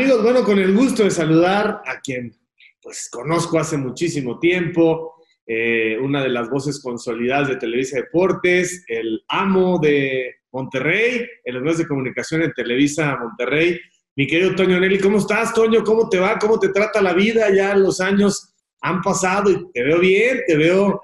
[0.00, 2.34] Amigos, bueno, con el gusto de saludar a quien
[2.80, 9.22] pues conozco hace muchísimo tiempo, eh, una de las voces consolidadas de Televisa Deportes, el
[9.28, 13.78] amo de Monterrey, en los medios de comunicación en Televisa Monterrey.
[14.16, 15.84] Mi querido Toño Nelly, ¿cómo estás, Toño?
[15.84, 16.38] ¿Cómo te va?
[16.38, 17.54] ¿Cómo te trata la vida?
[17.54, 20.98] Ya los años han pasado y te veo bien, te veo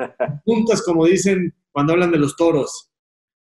[0.47, 2.91] juntas, como dicen cuando hablan de los toros.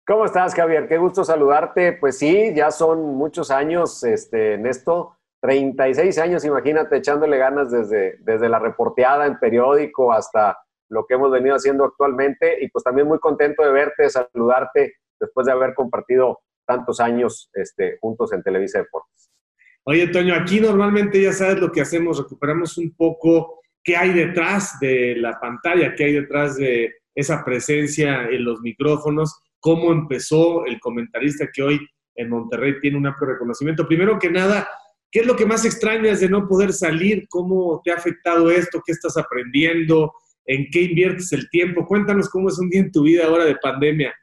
[0.07, 0.87] ¿Cómo estás, Javier?
[0.87, 1.93] Qué gusto saludarte.
[1.93, 5.16] Pues sí, ya son muchos años este, en.
[5.41, 10.57] 36 años, imagínate, echándole ganas desde, desde la reporteada en periódico hasta
[10.89, 12.57] lo que hemos venido haciendo actualmente.
[12.63, 17.97] Y pues también muy contento de verte, saludarte después de haber compartido tantos años este,
[17.99, 19.31] juntos en Televisa Deportes.
[19.83, 24.77] Oye, Toño, aquí normalmente ya sabes lo que hacemos, recuperamos un poco qué hay detrás
[24.81, 30.79] de la pantalla, qué hay detrás de esa presencia en los micrófonos, cómo empezó el
[30.81, 31.79] comentarista que hoy
[32.15, 33.87] en Monterrey tiene un amplio reconocimiento.
[33.87, 34.67] Primero que nada,
[35.11, 37.27] ¿qué es lo que más extrañas de no poder salir?
[37.29, 38.81] ¿Cómo te ha afectado esto?
[38.85, 40.13] ¿Qué estás aprendiendo?
[40.45, 41.85] ¿En qué inviertes el tiempo?
[41.85, 44.13] Cuéntanos cómo es un día en tu vida ahora de pandemia.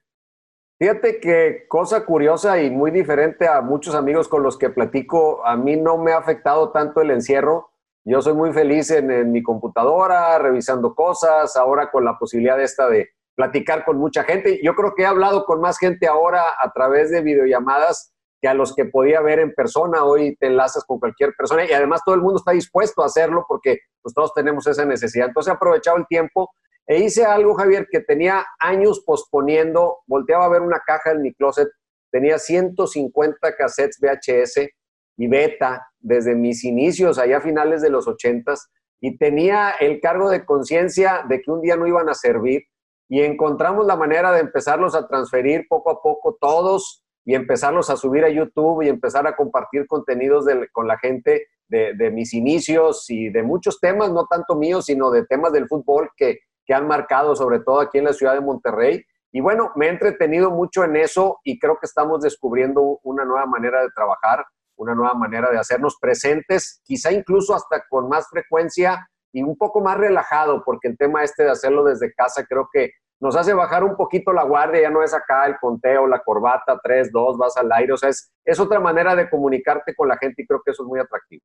[0.78, 5.56] Fíjate que cosa curiosa y muy diferente a muchos amigos con los que platico, a
[5.56, 7.70] mí no me ha afectado tanto el encierro.
[8.04, 13.10] Yo soy muy feliz en, mi computadora, revisando cosas, ahora con la posibilidad esta de
[13.34, 14.60] platicar con mucha gente.
[14.62, 18.13] Yo creo que he hablado con más gente ahora a través de videollamadas
[18.44, 20.04] que a los que podía ver en persona.
[20.04, 23.46] Hoy te enlazas con cualquier persona y además todo el mundo está dispuesto a hacerlo
[23.48, 25.28] porque pues, todos tenemos esa necesidad.
[25.28, 26.50] Entonces he aprovechado el tiempo
[26.86, 30.00] e hice algo, Javier, que tenía años posponiendo.
[30.06, 31.68] Volteaba a ver una caja en mi closet.
[32.12, 34.68] Tenía 150 cassettes VHS
[35.16, 38.52] y beta desde mis inicios, allá a finales de los 80
[39.00, 42.64] y tenía el cargo de conciencia de que un día no iban a servir
[43.08, 47.96] y encontramos la manera de empezarlos a transferir poco a poco todos y empezarlos a
[47.96, 53.06] subir a YouTube y empezar a compartir contenidos con la gente de, de, mis inicios
[53.08, 56.86] y de muchos temas, no tanto míos, sino de temas del fútbol que, que han
[56.86, 59.04] marcado, sobre todo aquí en la ciudad de Monterrey.
[59.32, 63.46] Y bueno, me he entretenido mucho en eso y creo que estamos descubriendo una nueva
[63.46, 64.44] manera de trabajar,
[64.76, 69.80] una nueva manera de hacernos presentes, quizá incluso hasta con más frecuencia y un poco
[69.80, 72.92] más relajado, porque el tema este de hacerlo desde casa creo que
[73.24, 76.78] nos hace bajar un poquito la guardia, ya no es acá el conteo, la corbata,
[76.84, 80.18] tres, dos, vas al aire, o sea, es, es otra manera de comunicarte con la
[80.18, 81.42] gente y creo que eso es muy atractivo.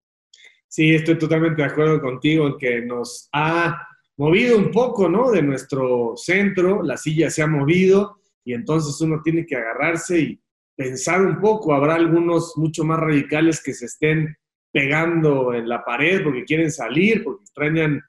[0.68, 3.82] Sí, estoy totalmente de acuerdo contigo en que nos ha
[4.18, 5.32] movido un poco, ¿no?
[5.32, 10.42] De nuestro centro, la silla se ha movido y entonces uno tiene que agarrarse y
[10.76, 11.74] pensar un poco.
[11.74, 14.36] Habrá algunos mucho más radicales que se estén
[14.74, 18.02] pegando en la pared porque quieren salir, porque extrañan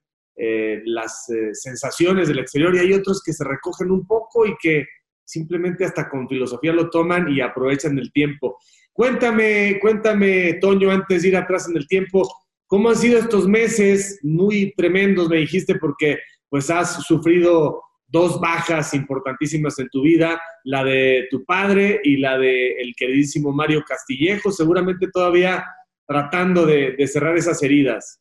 [0.42, 4.56] eh, las eh, sensaciones del exterior y hay otros que se recogen un poco y
[4.60, 4.86] que
[5.24, 8.56] simplemente hasta con filosofía lo toman y aprovechan el tiempo.
[8.92, 12.28] Cuéntame, cuéntame, Toño, antes de ir atrás en el tiempo,
[12.66, 16.18] ¿cómo han sido estos meses muy tremendos, me dijiste, porque
[16.48, 22.38] pues has sufrido dos bajas importantísimas en tu vida, la de tu padre y la
[22.38, 25.64] de queridísimo Mario Castillejo, seguramente todavía
[26.06, 28.20] tratando de, cerrar esas heridas.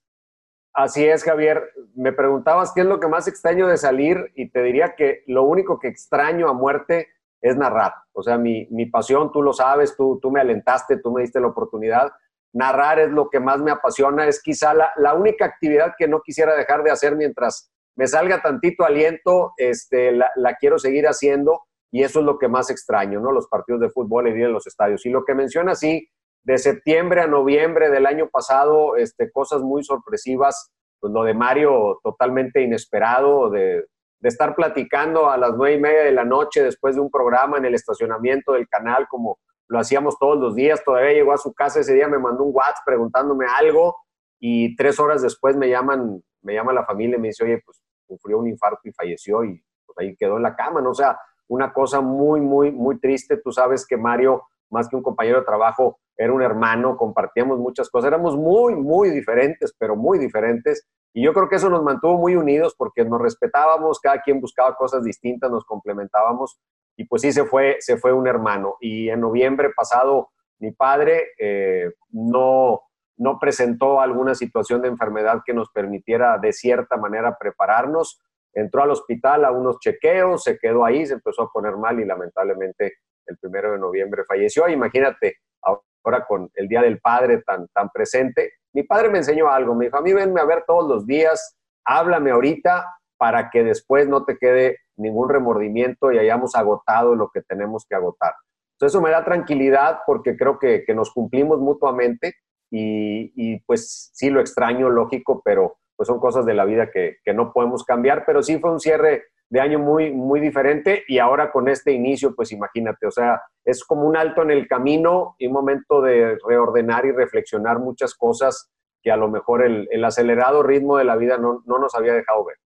[0.79, 1.73] Así es, Javier.
[1.93, 5.43] Me preguntabas qué es lo que más extraño de salir y te diría que lo
[5.43, 7.09] único que extraño a muerte
[7.41, 7.95] es narrar.
[8.13, 11.47] O sea, mi, pasión, tú lo sabes, tú, tú me alentaste, tú me diste la
[11.47, 12.13] oportunidad.
[12.53, 16.21] Narrar es lo que más me apasiona, es quizá la, la única actividad que no
[16.21, 20.31] quisiera dejar de hacer mientras me salga tantito aliento, este, la,
[20.61, 21.59] quiero seguir haciendo
[21.91, 23.33] y eso es lo que más extraño, ¿no?
[23.33, 25.05] Los partidos de fútbol y ir en los estadios.
[25.05, 26.07] Y lo que menciona, sí,
[26.49, 31.99] de septiembre a noviembre del año pasado, este, cosas muy sorpresivas, pues lo de Mario
[32.03, 33.85] totalmente inesperado, de,
[34.23, 37.65] estar platicando a las nueve y media de la noche después de un programa en
[37.65, 39.37] el estacionamiento del canal, como
[39.67, 42.51] lo hacíamos todos los días, todavía llegó a su casa ese día, me mandó un
[42.51, 43.95] WhatsApp preguntándome algo
[44.39, 47.79] y tres horas después me llaman, me llama la familia y me dice, oye, pues
[48.07, 50.89] sufrió un infarto y falleció y pues, ahí quedó en la cama, ¿no?
[50.89, 51.15] O sea,
[51.47, 53.37] una cosa muy, muy, muy triste.
[53.37, 57.89] Tú sabes que Mario, más que un compañero de trabajo, era un hermano, compartíamos muchas
[57.89, 60.87] cosas, éramos muy, muy diferentes, pero muy diferentes.
[61.13, 64.75] Y yo creo que eso nos mantuvo muy unidos porque nos respetábamos, cada quien buscaba
[64.75, 66.59] cosas distintas, nos complementábamos
[66.97, 68.75] y pues sí se fue, se fue un hermano.
[68.81, 72.81] Y en noviembre pasado, mi padre eh, no,
[73.15, 78.21] no presentó alguna situación de enfermedad que nos permitiera de cierta manera prepararnos.
[78.53, 82.05] Entró al hospital a unos chequeos, se quedó ahí, se empezó a poner mal y
[82.05, 82.95] lamentablemente
[83.29, 84.67] el primero de noviembre falleció.
[84.67, 88.53] Imagínate, ahora con el Día del Padre tan, tan presente.
[88.73, 91.57] Mi padre me enseñó algo, me dijo, a mí venme a ver todos los días,
[91.85, 92.85] háblame ahorita
[93.17, 97.95] para que después no te quede ningún remordimiento y hayamos agotado lo que tenemos que
[97.95, 98.33] agotar.
[98.73, 102.35] Entonces eso me da tranquilidad porque creo que, que nos cumplimos mutuamente
[102.71, 107.33] y, pues sí lo extraño, lógico, pero pues son cosas de la vida que, que,
[107.33, 111.51] no podemos cambiar, pero sí fue un cierre de año muy, muy diferente y ahora
[111.51, 115.47] con este inicio, pues imagínate, o sea, es como un alto en el camino y
[115.47, 120.61] un momento de reordenar y reflexionar muchas cosas que a lo mejor el, el acelerado
[120.61, 122.57] ritmo de la vida no, no nos había dejado ver.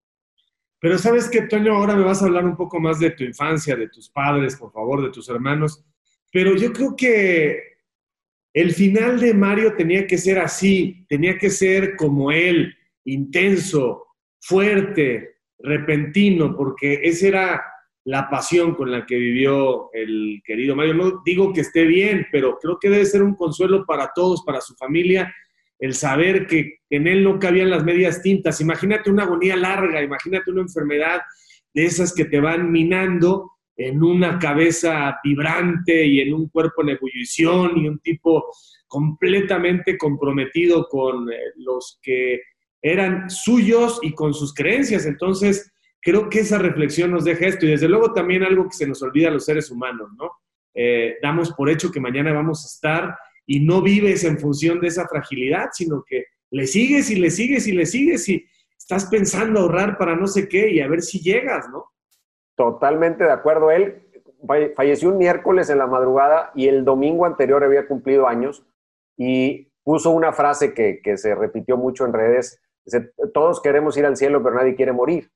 [0.80, 3.74] Pero sabes que, Toño, ahora me vas a hablar un poco más de tu infancia,
[3.74, 5.82] de tus padres, por favor, de tus hermanos.
[6.30, 7.78] Pero yo creo que
[8.52, 14.08] el final de Mario tenía que ser así, tenía que ser como él, intenso,
[14.40, 15.33] fuerte,
[15.64, 17.64] repentino, porque esa era
[18.04, 20.94] la pasión con la que vivió el querido Mario.
[20.94, 24.60] No digo que esté bien, pero creo que debe ser un consuelo para todos, para
[24.60, 25.34] su familia,
[25.78, 28.60] el saber que en él no cabían las medias tintas.
[28.60, 31.20] Imagínate una agonía larga, imagínate una enfermedad
[31.72, 36.90] de esas que te van minando en una cabeza vibrante y en un cuerpo en
[36.90, 38.44] ebullición y un tipo
[38.86, 42.40] completamente comprometido con eh, los que
[42.84, 45.06] eran suyos y con sus creencias.
[45.06, 45.72] Entonces,
[46.02, 49.02] creo que esa reflexión nos deja esto y desde luego también algo que se nos
[49.02, 50.30] olvida a los seres humanos, ¿no?
[50.74, 53.16] Eh, damos por hecho que mañana vamos a estar
[53.46, 57.66] y no vives en función de esa fragilidad, sino que le sigues y le sigues
[57.66, 58.44] y le sigues y
[58.76, 61.86] estás pensando ahorrar para no sé qué y a ver si llegas, ¿no?
[62.54, 63.70] Totalmente de acuerdo.
[63.70, 64.02] Él
[64.76, 68.62] falleció un miércoles en la madrugada y el domingo anterior había cumplido años
[69.16, 72.60] y puso una frase que, se repitió mucho en redes.
[72.84, 75.30] Dice, todos queremos ir al cielo, pero nadie quiere morir.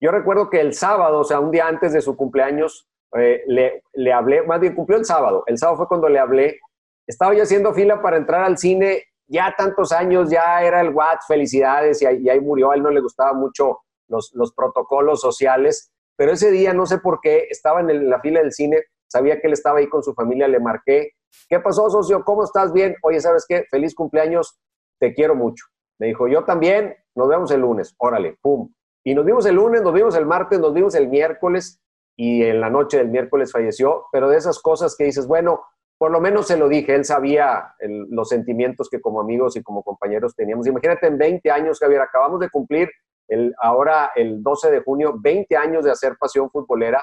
[0.00, 4.12] Yo recuerdo que el sábado, o sea, un día antes de su cumpleaños, eh, le,
[4.12, 5.44] hablé, más bien cumplió el sábado.
[5.46, 6.58] El sábado fue cuando le hablé
[7.06, 11.20] estaba yo haciendo fila para entrar al cine, ya tantos años, ya era el Watt,
[11.26, 16.50] felicidades, y ahí, murió, a él no le gustaban mucho los, protocolos sociales, pero ese
[16.50, 19.78] día, no sé por qué, estaba en, la fila del cine, sabía que él estaba
[19.78, 21.12] ahí con su familia, le marqué,
[21.48, 22.24] ¿qué pasó, socio?
[22.24, 22.72] ¿Cómo estás?
[22.72, 23.64] Bien, oye, ¿sabes qué?
[23.70, 24.58] Feliz cumpleaños,
[24.98, 25.64] te quiero mucho.
[25.98, 28.72] Me dijo, yo también, nos vemos el lunes, órale, pum.
[29.04, 31.80] Y nos vimos el lunes, nos vimos el martes, nos vimos el miércoles,
[32.16, 35.64] y en la noche del miércoles falleció, pero de esas cosas que dices, bueno,
[35.98, 39.82] por lo menos se lo dije, él sabía los sentimientos que como amigos y como
[39.82, 40.66] compañeros teníamos.
[40.66, 42.90] Imagínate en 20 años, Javier, acabamos de cumplir
[43.28, 47.02] el, ahora el 12 de junio, 20 años de hacer pasión futbolera.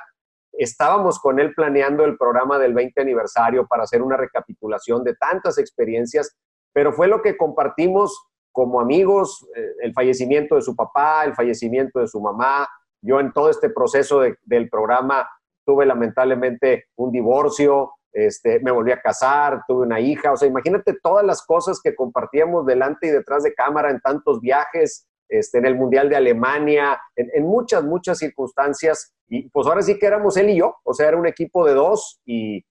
[0.52, 5.58] Estábamos con él planeando el programa del 20 aniversario para hacer una recapitulación de tantas
[5.58, 6.38] experiencias,
[6.74, 12.00] pero fue lo que compartimos como amigos, eh, el fallecimiento de su papá, el fallecimiento
[12.00, 12.68] de su mamá.
[13.02, 15.28] Yo en todo este proceso del programa
[15.66, 20.98] tuve lamentablemente un divorcio, este, me volví a casar, tuve una hija, o sea, imagínate
[21.02, 25.66] todas las cosas que compartíamos delante y detrás de cámara en tantos viajes, este, en
[25.66, 30.50] el Mundial de Alemania, en, muchas, muchas circunstancias, y pues ahora sí que éramos él
[30.50, 32.66] y yo, o sea, era un equipo de dos y,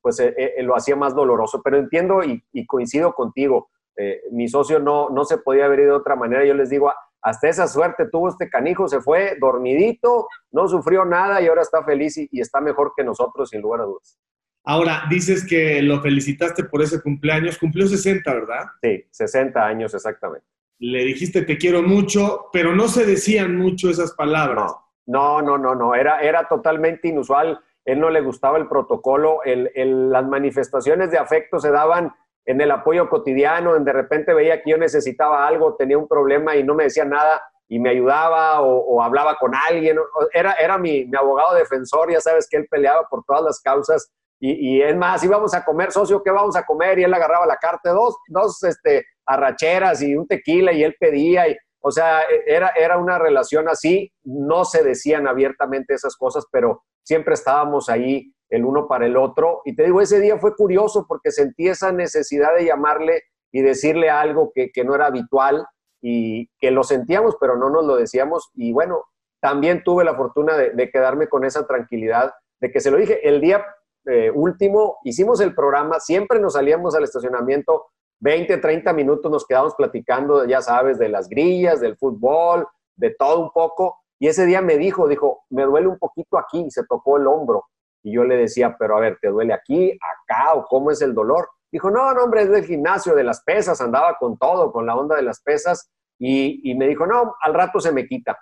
[0.00, 4.78] pues eh, eh, lo hacía más doloroso, pero entiendo y, coincido contigo, eh, mi socio
[4.78, 6.92] no, no se podía haber ido de otra manera, yo les digo,
[7.22, 11.82] hasta esa suerte tuvo este canijo, se fue dormidito, no sufrió nada y ahora está
[11.82, 14.18] feliz y está mejor que nosotros, sin lugar a dudas.
[14.66, 17.58] Ahora, dices que lo felicitaste por ese cumpleaños.
[17.58, 18.64] Cumplió 60, ¿verdad?
[18.82, 20.46] Sí, 60 años exactamente.
[20.78, 24.74] Le dijiste te quiero mucho, pero no se decían mucho esas palabras.
[25.06, 27.60] No, no, no, no, Era, era totalmente inusual.
[27.84, 29.40] Él no le gustaba el protocolo.
[29.44, 32.14] las manifestaciones de afecto se daban
[32.46, 36.56] en el apoyo cotidiano, en de repente veía que yo necesitaba algo, tenía un problema
[36.56, 39.98] y no me decía nada y me ayudaba o, hablaba con alguien.
[40.32, 44.12] Era, era mi, mi, abogado defensor, ya sabes que él peleaba por todas las causas
[44.46, 46.98] y, es más, íbamos a comer, socio, ¿qué vamos a comer?
[46.98, 51.48] Y él agarraba la carta, dos, dos este, arracheras y un tequila y él pedía.
[51.48, 56.44] Y, o sea, e, era, era una relación así, no se decían abiertamente esas cosas,
[56.52, 59.62] pero siempre estábamos ahí el uno para el otro.
[59.64, 63.22] Y te digo, ese día fue curioso porque sentí esa necesidad de llamarle
[63.52, 65.66] y decirle algo que, que no era habitual
[66.00, 68.50] y que lo sentíamos, pero no nos lo decíamos.
[68.54, 69.04] Y bueno,
[69.44, 73.28] también tuve la fortuna de, quedarme con esa tranquilidad de que se lo dije.
[73.28, 73.62] El día
[74.06, 77.86] eh, último, hicimos el programa, siempre nos salíamos al estacionamiento,
[78.20, 83.42] 20, 30 minutos nos quedábamos platicando, ya sabes, de las grillas, del fútbol, de todo
[83.42, 83.98] un poco.
[84.18, 87.66] Y ese día me dijo, dijo, me duele un poquito aquí, se tocó el hombro.
[88.04, 91.14] Y yo le decía, pero a ver, ¿te duele aquí, acá o cómo es el
[91.14, 91.48] dolor?
[91.72, 94.94] Dijo, no, no, hombre, es del gimnasio, de las pesas, andaba con todo, con la
[94.94, 95.90] onda de las pesas.
[96.18, 98.38] Y, y me dijo, no, al rato se me quita.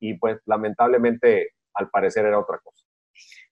[0.00, 2.84] Y pues lamentablemente, al parecer era otra cosa.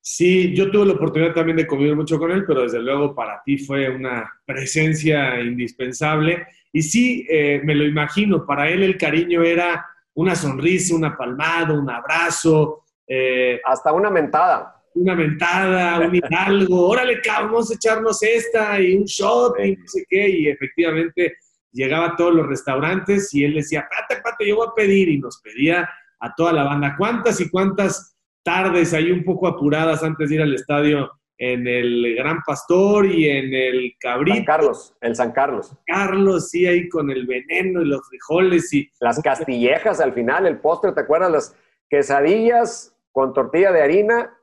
[0.01, 3.43] Sí, yo tuve la oportunidad también de convivir mucho con él, pero desde luego para
[3.45, 6.47] ti fue una presencia indispensable.
[6.73, 11.75] Y sí, eh, me lo imagino, para él el cariño era una sonrisa, una palmada,
[11.75, 12.85] un abrazo.
[13.07, 14.80] Eh, Hasta una mentada.
[14.95, 20.05] Una mentada, un hidalgo, órale, vamos a echarnos esta y un shot y no sé
[20.09, 20.29] qué.
[20.29, 21.35] Y efectivamente
[21.73, 25.19] llegaba a todos los restaurantes y él decía, pate, pate, yo voy a pedir, y
[25.19, 25.89] nos pedía
[26.21, 26.95] a toda la banda.
[26.99, 32.15] ¿Cuántas y cuántas tardes ahí un poco apuradas antes de ir al estadio en el
[32.17, 34.37] Gran Pastor y en el Cabrito?
[34.37, 35.73] San Carlos, el San Carlos.
[35.87, 38.91] Carlos, sí, ahí con el veneno y los frijoles y...
[39.01, 41.31] Las castillejas al final, el postre, ¿te acuerdas?
[41.31, 41.57] Las
[41.89, 44.37] quesadillas con tortilla de harina,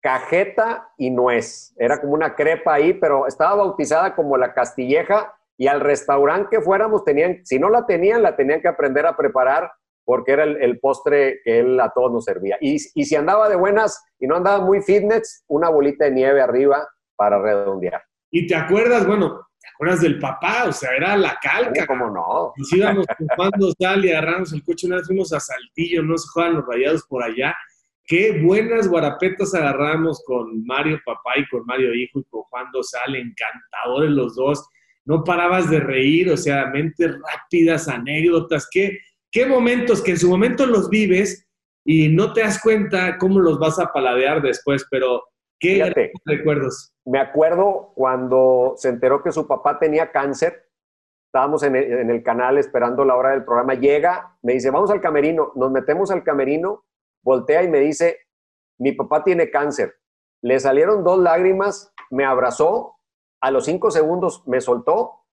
[0.00, 1.74] cajeta y nuez.
[1.76, 6.62] Era como una crepa ahí, pero estaba bautizada como la castilleja y al restaurante que
[6.62, 9.70] fuéramos tenían, si no la tenían, la tenían que aprender a preparar
[10.04, 12.56] porque era el, postre que él a todos nos servía.
[12.60, 16.40] Y, y, si andaba de buenas y no andaba muy fitness, una bolita de nieve
[16.40, 18.02] arriba para redondear.
[18.30, 20.64] Y te acuerdas, bueno, ¿te acuerdas del papá?
[20.66, 21.86] O sea, era la calca.
[21.86, 22.52] ¿Cómo no?
[22.56, 26.28] Nos íbamos cuando sal y agarramos el coche, una vez fuimos a Saltillo, no se
[26.32, 27.54] juegan los rayados por allá.
[28.10, 33.14] Qué buenas guarapetas agarramos con Mario papá y con Mario hijo y con Juan Dosal,
[33.14, 34.66] encantadores los dos.
[35.04, 38.68] No parabas de reír, o sea, mentes rápidas, anécdotas.
[38.68, 38.98] Qué,
[39.30, 41.48] qué momentos que en su momento los vives
[41.84, 45.22] y no te das cuenta cómo los vas a paladear después, pero
[45.60, 46.92] qué recuerdos.
[47.04, 50.68] Me acuerdo cuando se enteró que su papá tenía cáncer.
[51.28, 53.74] Estábamos en el, en el canal esperando la hora del programa.
[53.74, 55.52] Llega, me dice, vamos al camerino.
[55.54, 56.86] Nos metemos al camerino
[57.22, 58.18] voltea y me dice,
[58.78, 59.94] mi papá tiene cáncer.
[60.42, 62.96] Le salieron dos lágrimas, me abrazó,
[63.40, 65.24] a los cinco segundos me soltó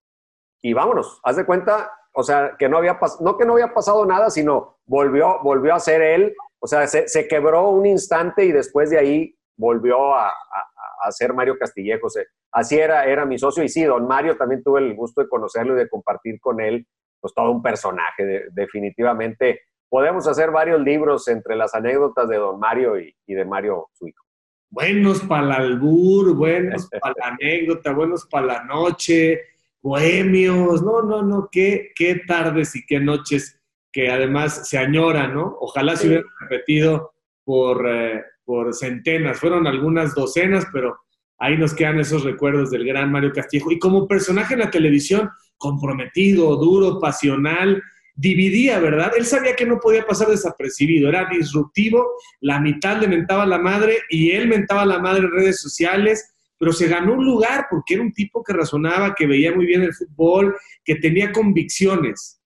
[0.61, 1.19] y vámonos.
[1.23, 4.77] Haz de cuenta, o sea, que no había, no que no había pasado nada, sino
[4.85, 6.35] volvió, volvió a ser él.
[6.59, 11.57] O sea, se, quebró un instante y después de ahí volvió a, a, ser Mario
[11.57, 12.07] Castillejo.
[12.51, 13.63] así era, era mi socio.
[13.63, 16.87] Y sí, don Mario también tuve el gusto de conocerlo y de compartir con él,
[17.21, 22.99] pues todo un personaje, definitivamente podemos hacer varios libros entre las anécdotas de don Mario
[22.99, 24.23] y, de Mario, su hijo.
[24.69, 29.41] Buenos para el albur, buenos para la anécdota, buenos para la noche,
[29.81, 33.59] bohemios, no, no, no, qué, qué tardes y qué noches
[33.91, 35.57] que además se añoran, ¿no?
[35.59, 37.13] Ojalá se hubieran repetido
[37.43, 40.97] por, eh, por centenas, fueron algunas docenas, pero
[41.39, 43.71] ahí nos quedan esos recuerdos del gran Mario Castillo.
[43.71, 47.81] Y como personaje en la televisión, comprometido, duro, pasional,
[48.17, 49.11] dividía, ¿verdad?
[49.15, 52.03] Él sabía que no podía pasar desapercibido, era disruptivo,
[52.41, 55.61] la mitad le mentaba a la madre y él mentaba a la madre en redes
[55.61, 59.67] sociales, pero se ganó un lugar porque era un tipo que razonaba, que veía muy
[59.67, 62.41] bien el fútbol, que tenía convicciones.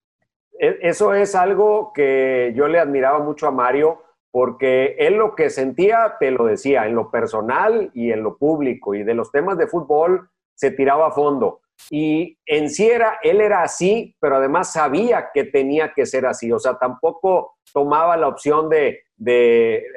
[0.59, 5.49] E, eso es algo que yo le admiraba mucho a Mario, porque él lo que
[5.49, 9.57] sentía te lo decía, en lo personal y en lo público, y de los temas
[9.57, 11.61] de fútbol se tiraba a fondo.
[11.89, 16.51] Y en sí era, él era así, pero además sabía que tenía que ser así.
[16.51, 18.99] O sea, tampoco tomaba la opción de,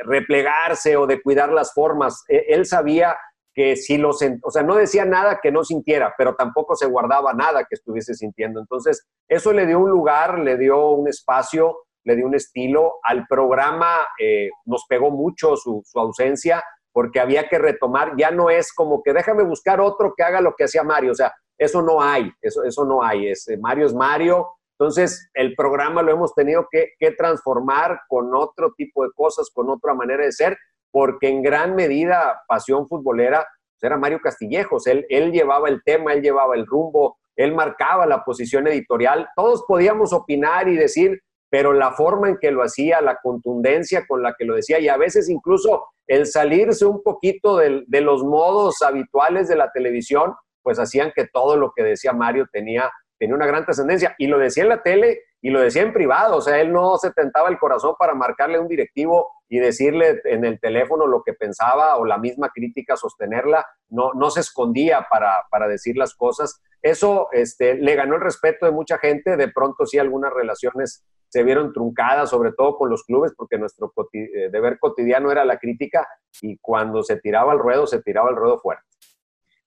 [0.04, 2.24] replegarse o de cuidar las formas.
[2.28, 3.16] E, él sabía
[3.54, 7.32] que si lo o sea, no decía nada que no sintiera, pero tampoco se guardaba
[7.32, 8.60] nada que estuviese sintiendo.
[8.60, 12.94] Entonces, eso le dio un lugar, le dio un espacio, le dio un estilo.
[13.02, 16.62] Al programa eh, nos pegó mucho su, su ausencia
[16.94, 20.54] porque había que retomar, ya no es como que déjame buscar otro que haga lo
[20.54, 23.28] que hacía Mario, o sea, eso no hay, eso, eso no hay.
[23.28, 24.49] Es, eh, Mario es Mario.
[24.78, 29.94] Entonces, el programa lo hemos tenido que, transformar con otro tipo de cosas, con otra
[29.94, 30.58] manera de ser,
[30.90, 34.87] porque en gran medida Pasión Futbolera pues, era Mario Castillejos.
[34.87, 39.28] Él, él llevaba el tema, él llevaba el rumbo, él marcaba la posición editorial.
[39.37, 41.20] Todos podíamos opinar y decir,
[41.50, 44.88] pero la forma en que lo hacía, la contundencia con la que lo decía y
[44.88, 50.34] a veces incluso el salirse un poquito de, de los modos habituales de la televisión,
[50.64, 54.16] pues hacían que todo lo que decía Mario tenía, tenía una gran trascendencia.
[54.18, 56.97] Y lo decía en la tele y lo decía en privado, o sea, él no
[56.97, 61.35] se tentaba el corazón para marcarle un directivo y decirle en el teléfono lo que
[61.35, 66.62] pensaba o la misma crítica, sostenerla, no, no se escondía para, para decir las cosas.
[66.80, 71.04] Eso este, le ganó el respeto de mucha gente, de pronto sí algunas relaciones
[71.35, 75.59] se vieron truncadas, sobre todo con los clubes, porque nuestro eh, deber cotidiano era la
[75.59, 76.06] crítica
[76.40, 78.85] y cuando se tiraba al ruedo, se tiraba al ruedo fuerte.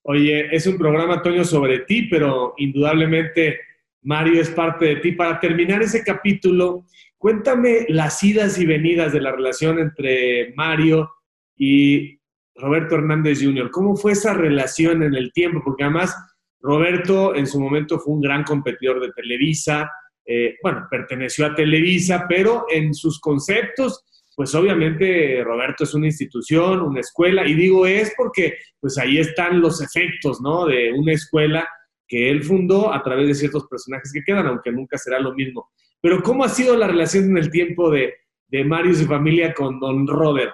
[0.10, 3.60] Oye, es un programa, Toño, sobre ti, pero indudablemente
[4.04, 5.12] Mario es parte de ti.
[5.12, 6.86] Para terminar ese capítulo,
[7.18, 11.12] cuéntame las idas y venidas de la relación entre Mario
[11.58, 12.22] y
[12.56, 13.70] Roberto Hernández Jr.
[13.70, 15.62] ¿Cómo fue esa relación en el tiempo?
[15.62, 16.16] Porque además
[16.62, 19.92] Roberto en su momento fue un gran competidor de Televisa,
[20.26, 24.06] eh, bueno, perteneció a Televisa, pero en sus conceptos
[24.38, 29.60] pues obviamente Roberto es una institución, una escuela, y digo es porque pues ahí están
[29.60, 30.68] los efectos, ¿no?
[30.68, 31.68] De una escuela
[32.08, 35.72] que él fundó a través de ciertos personajes que quedan, aunque nunca será lo mismo.
[36.00, 38.14] Pero ¿cómo ha sido la relación en el tiempo de,
[38.50, 40.54] de Mario y su familia con don Robert?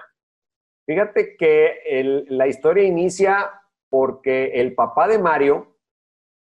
[0.86, 3.50] Fíjate que la historia inicia
[3.90, 5.76] porque el papá de Mario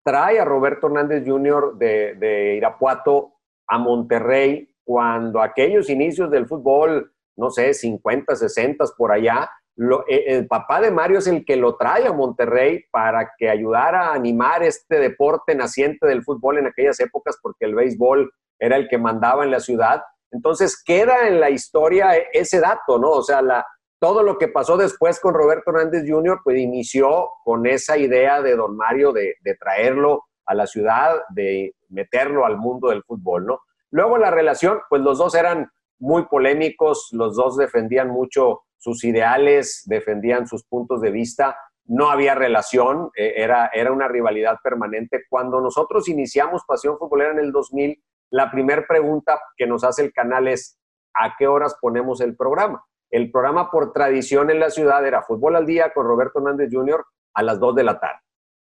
[0.04, 1.74] trae a Roberto Hernández Jr.
[1.78, 3.32] de, de Irapuato
[3.66, 10.46] a Monterrey cuando aquellos inicios del fútbol, no sé, 50, 60 por allá, eh, el
[10.46, 14.62] papá de Mario es el que lo trae a Monterrey para que ayudara a animar
[14.62, 19.44] este deporte naciente del fútbol en aquellas épocas, porque el béisbol era el que mandaba
[19.44, 20.02] en la ciudad.
[20.30, 23.10] Entonces queda en la historia ese dato, ¿no?
[23.10, 23.66] O sea, la,
[24.00, 28.56] todo lo que pasó después con Roberto Hernández Jr., pues inició con esa idea de
[28.56, 33.60] don Mario de, de traerlo a la ciudad, de meterlo al mundo del fútbol, ¿no?
[33.90, 39.82] Luego la relación, pues los dos eran muy polémicos, los dos defendían mucho sus ideales,
[39.86, 45.24] defendían sus puntos de vista, no había relación, eh, era, era una rivalidad permanente.
[45.28, 50.12] Cuando nosotros iniciamos Pasión Futbolera en el 2000, la primera pregunta que nos hace el
[50.12, 50.78] canal es,
[51.14, 52.84] ¿a qué horas ponemos el programa?
[53.10, 57.04] El programa por tradición en la ciudad era Fútbol al Día con Roberto Hernández Jr.
[57.34, 58.20] a las 2 de la tarde.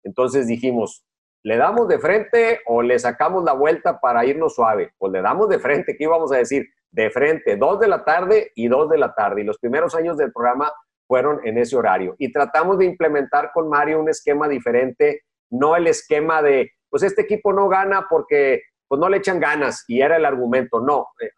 [0.05, 1.09] Entonces dijimos,
[1.45, 4.93] ¿Le damos de frente o le sacamos la vuelta para irnos suave?
[4.99, 6.67] Pues le damos de frente, ¿qué íbamos a decir?
[6.90, 9.42] De frente, dos de la tarde y dos de la tarde.
[9.42, 10.73] Y los primeros años del programa
[11.07, 12.14] fueron en ese horario.
[12.18, 17.23] Y tratamos de implementar con Mario un esquema diferente, no el esquema de, pues este
[17.23, 20.80] equipo no gana porque pues no le echan ganas y era el argumento.
[20.80, 21.30] No, eh,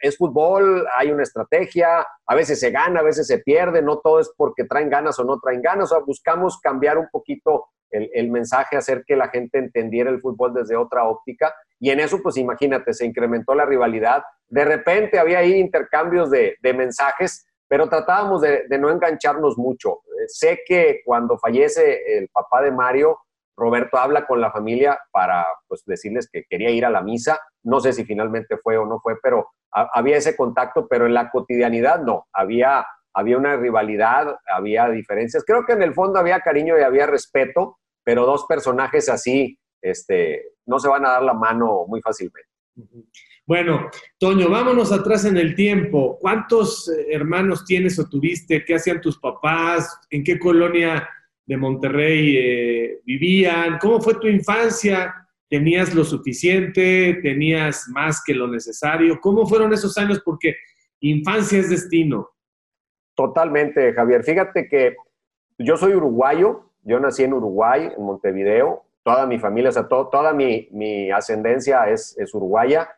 [0.00, 4.20] es fútbol, hay una estrategia, a veces se gana, a veces se pierde, no todo
[4.20, 5.90] es porque traen ganas o no traen ganas.
[5.90, 10.52] O sea, buscamos cambiar un poquito el, mensaje, hacer que la gente entendiera el fútbol
[10.52, 11.54] desde otra óptica.
[11.80, 14.22] Y en eso, pues imagínate, se incrementó la rivalidad.
[14.48, 20.00] De repente había ahí intercambios de, mensajes, pero tratábamos de, no engancharnos mucho.
[20.06, 23.18] Eh, sé que cuando fallece el papá de Mario,
[23.56, 27.40] Roberto habla con la familia para pues, decirles que quería ir a la misa.
[27.64, 31.30] No sé si finalmente fue o no fue, pero había ese contacto, pero en la
[31.30, 32.26] cotidianidad no.
[32.32, 32.86] Había
[33.18, 35.44] había una rivalidad, había diferencias.
[35.44, 40.52] Creo que en el fondo había cariño y había respeto, pero dos personajes así este,
[40.66, 42.48] no se van a dar la mano muy fácilmente.
[43.48, 46.18] Bueno, Toño, vámonos atrás en el tiempo.
[46.20, 48.62] ¿Cuántos eh, hermanos tienes o tuviste?
[48.62, 49.98] ¿Qué hacían tus papás?
[50.10, 51.08] ¿En qué colonia
[51.46, 53.78] de Monterrey eh, vivían?
[53.78, 55.14] ¿Cómo fue tu infancia?
[55.48, 57.20] ¿Tenías lo suficiente?
[57.22, 59.18] ¿Tenías más que lo necesario?
[59.18, 60.20] ¿Cómo fueron esos años?
[60.22, 60.54] Porque
[61.00, 62.28] infancia es destino.
[63.14, 64.24] Totalmente, Javier.
[64.24, 64.94] Fíjate que
[65.56, 70.34] yo soy uruguayo, yo nací en Uruguay, en Montevideo, toda mi familia, o sea, toda
[70.34, 72.90] mi, ascendencia es, uruguaya.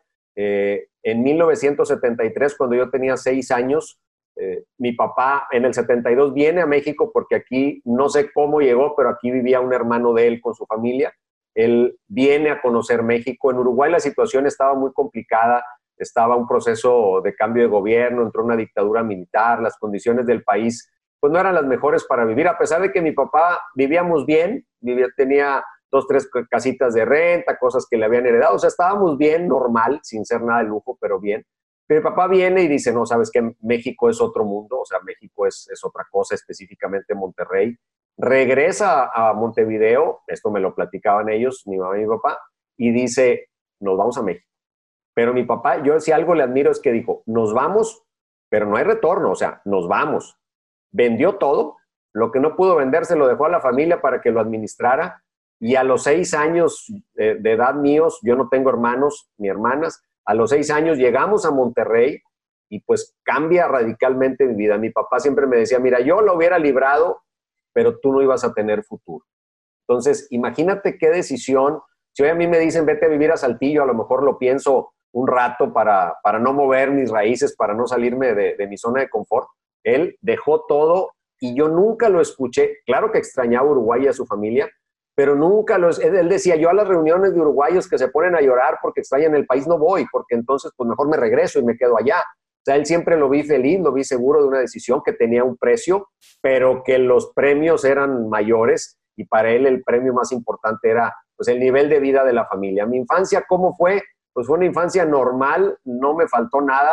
[0.42, 4.00] Eh, en 1973, cuando yo tenía seis años,
[4.36, 8.94] eh, mi papá en el 72 viene a México porque aquí no sé cómo llegó,
[8.96, 11.12] pero aquí vivía un hermano de él con su familia.
[11.54, 13.50] Él viene a conocer México.
[13.50, 15.62] En Uruguay la situación estaba muy complicada
[16.00, 20.90] estaba un proceso de cambio de gobierno, entró una dictadura militar, las condiciones del país
[21.20, 24.64] pues no eran las mejores para vivir, a pesar de que mi papá vivíamos bien,
[24.80, 29.16] vivía, tenía dos, tres casitas de renta, cosas que le habían heredado, o sea, estábamos
[29.18, 31.44] bien, normal, sin ser nada de lujo, pero bien.
[31.86, 35.00] Pero mi papá viene y dice, no, sabes que México es otro mundo, o sea,
[35.00, 37.76] México es, es otra cosa, específicamente Monterrey.
[38.16, 42.38] Regresa a Montevideo, esto me lo platicaban ellos, mi mamá y mi papá,
[42.76, 43.48] y dice,
[43.80, 44.46] nos vamos a México.
[45.14, 48.04] Pero mi papá, yo si algo le admiro es que dijo, nos vamos,
[48.48, 50.38] pero no hay retorno, o sea, nos vamos.
[50.92, 51.76] Vendió todo,
[52.12, 55.22] lo que no pudo vender se lo dejó a la familia para que lo administrara
[55.60, 60.34] y a los seis años de, edad míos, yo no tengo hermanos ni hermanas, a
[60.34, 62.20] los seis años llegamos a Monterrey
[62.70, 64.78] y pues cambia radicalmente mi vida.
[64.78, 67.22] Mi papá siempre me decía, mira, yo lo hubiera librado,
[67.74, 69.26] pero tú no ibas a tener futuro.
[69.86, 71.80] Entonces, imagínate qué decisión.
[72.12, 74.38] Si hoy a mí me dicen, vete a vivir a Saltillo, a lo mejor lo
[74.38, 79.00] pienso un rato para, para no mover mis raíces, para no salirme de, mi zona
[79.00, 79.48] de confort.
[79.82, 82.78] Él dejó todo y yo nunca lo escuché.
[82.86, 84.70] Claro que extrañaba Uruguay y a su familia,
[85.20, 85.90] pero nunca lo...
[85.90, 89.34] Él decía, yo a las reuniones de uruguayos que se ponen a llorar porque extrañan
[89.34, 92.20] el país no voy, porque entonces pues mejor me regreso y me quedo allá.
[92.20, 95.44] O sea, él siempre lo vi feliz, lo vi seguro de una decisión que tenía
[95.44, 96.08] un precio,
[96.40, 101.48] pero que los premios eran mayores y para él el premio más importante era pues
[101.48, 102.86] el nivel de vida de la familia.
[102.86, 104.00] Mi infancia, ¿cómo fue?
[104.32, 106.92] pues fue una infancia normal, no me faltó nada,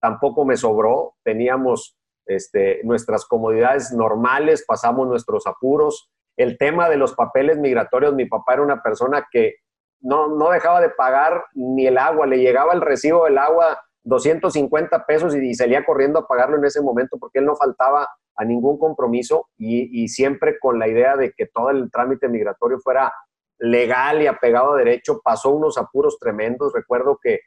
[0.00, 6.10] tampoco me sobró, teníamos este, nuestras comodidades normales, pasamos nuestros apuros.
[6.38, 9.56] El tema de los papeles migratorios, mi papá era una persona que
[10.00, 15.04] no, no dejaba de pagar ni el agua, le llegaba el recibo del agua 250
[15.04, 18.78] pesos y, salía corriendo a pagarlo en ese momento porque él no faltaba a ningún
[18.78, 23.12] compromiso y, y siempre con la idea de que todo el trámite migratorio fuera
[23.58, 26.72] legal y apegado a derecho, pasó unos apuros tremendos.
[26.72, 27.40] Recuerdo que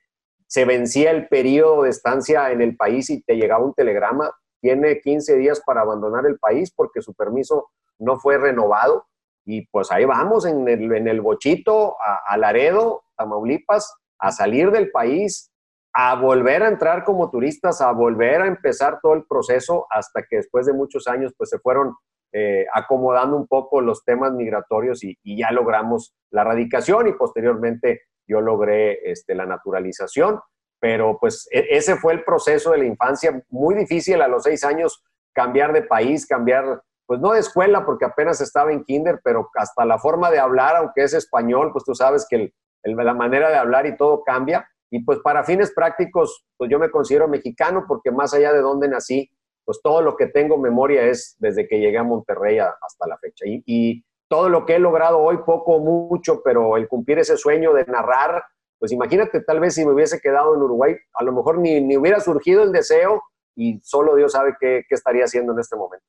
[0.51, 5.01] se vencía el periodo de estancia en el país y te llegaba un telegrama, tiene
[5.01, 7.69] 15 días para abandonar el país porque su permiso
[7.99, 9.05] no fue renovado.
[9.43, 14.69] y pues ahí vamos en el, en el bochito a, a Laredo, Tamaulipas, a salir
[14.71, 15.51] del país,
[15.93, 20.37] a volver a entrar como turistas, a volver a empezar todo el proceso hasta que
[20.37, 21.95] después de muchos años pues se fueron
[22.33, 28.39] eh, acomodando un poco los temas migratorios y, ya logramos la radicación y posteriormente yo
[28.39, 30.39] logré este, la naturalización.
[30.81, 34.65] Pero pues e, ese fue el proceso de la infancia, muy difícil a los seis
[34.65, 39.49] años cambiar de país, cambiar, pues no de escuela porque apenas estaba en kinder, pero
[39.55, 42.51] hasta la forma de hablar, aunque es español, pues tú sabes que
[42.83, 44.67] la manera de hablar y todo cambia.
[44.89, 48.89] Y pues para fines prácticos, pues yo me considero mexicano porque más allá de donde
[48.89, 49.31] nací,
[49.63, 53.45] pues todo lo que tengo memoria es desde que llegué a Monterrey hasta la fecha.
[53.45, 57.73] Y, todo lo que he logrado hoy, poco o mucho, pero el cumplir ese sueño
[57.73, 58.45] de narrar,
[58.81, 61.95] pues imagínate tal vez si me hubiese quedado en Uruguay, a lo mejor ni, ni
[61.95, 63.21] hubiera surgido el deseo
[63.55, 66.03] y solo Dios sabe qué, qué estaría haciendo en este momento.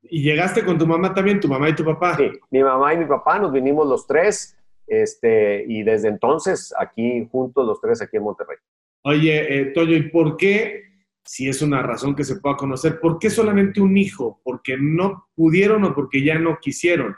[0.00, 2.16] ¿Y llegaste con tu mamá también, tu mamá y tu papá?
[2.16, 4.56] Sí, mi mamá y mi papá, nos vinimos los tres.
[4.86, 8.56] Este, y desde entonces aquí juntos los tres aquí en Monterrey.
[9.02, 10.82] Oye, eh, Toyo, ¿y por qué,
[11.22, 14.40] si es una razón que se pueda conocer, por qué solamente un hijo?
[14.42, 17.16] ¿Porque no pudieron o porque ya no quisieron?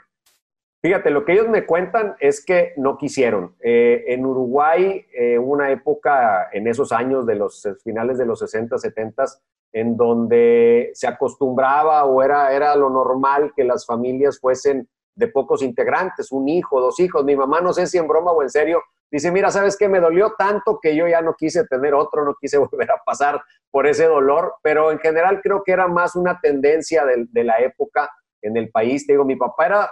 [0.81, 3.55] Fíjate, lo que ellos me cuentan es que no quisieron.
[3.61, 8.77] Eh, en Uruguay, eh, una época en esos años de los finales de los 60,
[8.77, 9.25] 70,
[9.73, 15.63] en donde se acostumbraba o era, era lo normal que las familias fuesen de pocos
[15.63, 17.25] integrantes, un hijo, dos hijos.
[17.25, 19.89] Mi mamá, no sé si en broma o en serio, dice, mira, ¿sabes qué?
[19.89, 23.41] Me dolió tanto que yo ya no quise tener otro, no quise volver a pasar
[23.71, 28.09] por ese dolor, pero en general creo que era más una tendencia de, la época
[28.41, 29.05] en el país.
[29.05, 29.91] Te digo, mi papá era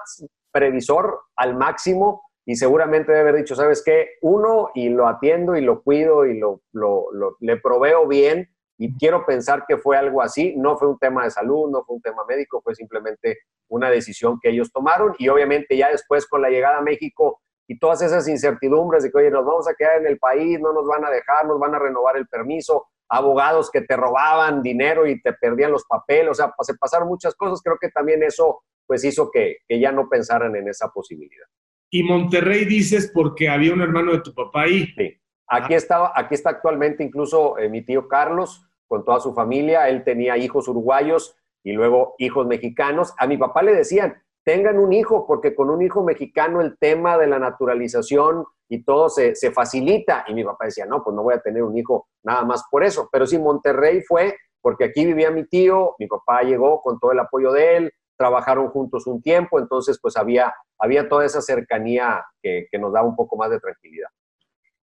[0.56, 4.12] previsor al máximo y seguramente debe haber dicho, ¿sabes qué?
[4.22, 7.10] Uno, y lo atiendo y lo cuido y lo, lo,
[7.42, 11.32] le proveo bien, y quiero pensar que fue algo así, no fue un tema de
[11.32, 13.40] salud, no fue un tema médico, fue simplemente
[13.70, 17.78] una decisión que ellos tomaron y obviamente ya después con la llegada a México y
[17.78, 20.88] todas esas incertidumbres de que, oye, nos vamos a quedar en el país, no nos
[20.88, 25.22] van a dejar, nos van a renovar el permiso, abogados que te robaban dinero y
[25.22, 29.04] te perdían los papeles, o sea, se pasaron muchas cosas, creo que también eso pues
[29.04, 31.46] hizo que, que ya no pensaran en esa posibilidad.
[31.90, 34.88] Y Monterrey dices porque había un hermano de tu papá ahí.
[34.98, 35.18] Sí.
[35.48, 39.88] Aquí, estaba, aquí está actualmente incluso eh, mi tío Carlos con toda su familia.
[39.90, 43.14] Él tenía hijos uruguayos y luego hijos mexicanos.
[43.18, 47.18] A mi papá le decían, tengan un hijo, porque con un hijo mexicano el tema
[47.18, 50.26] de la naturalización y todo se, se, facilita.
[50.28, 52.84] Y mi papá decía, no, pues no voy a tener un hijo nada más por
[52.84, 53.10] eso.
[53.12, 57.20] Pero sí, Monterrey fue porque aquí vivía mi tío, mi papá llegó con todo el
[57.20, 62.68] apoyo de él, trabajaron juntos un tiempo, entonces pues había, había toda esa cercanía que,
[62.72, 64.10] que nos daba un poco más de tranquilidad.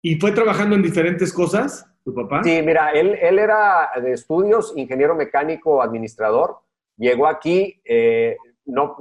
[0.01, 2.41] ¿Y fue trabajando en diferentes cosas, tu papá?
[2.43, 6.59] Sí, mira, él, él era de estudios, ingeniero mecánico, administrador.
[6.97, 8.95] Llegó aquí, eh, no,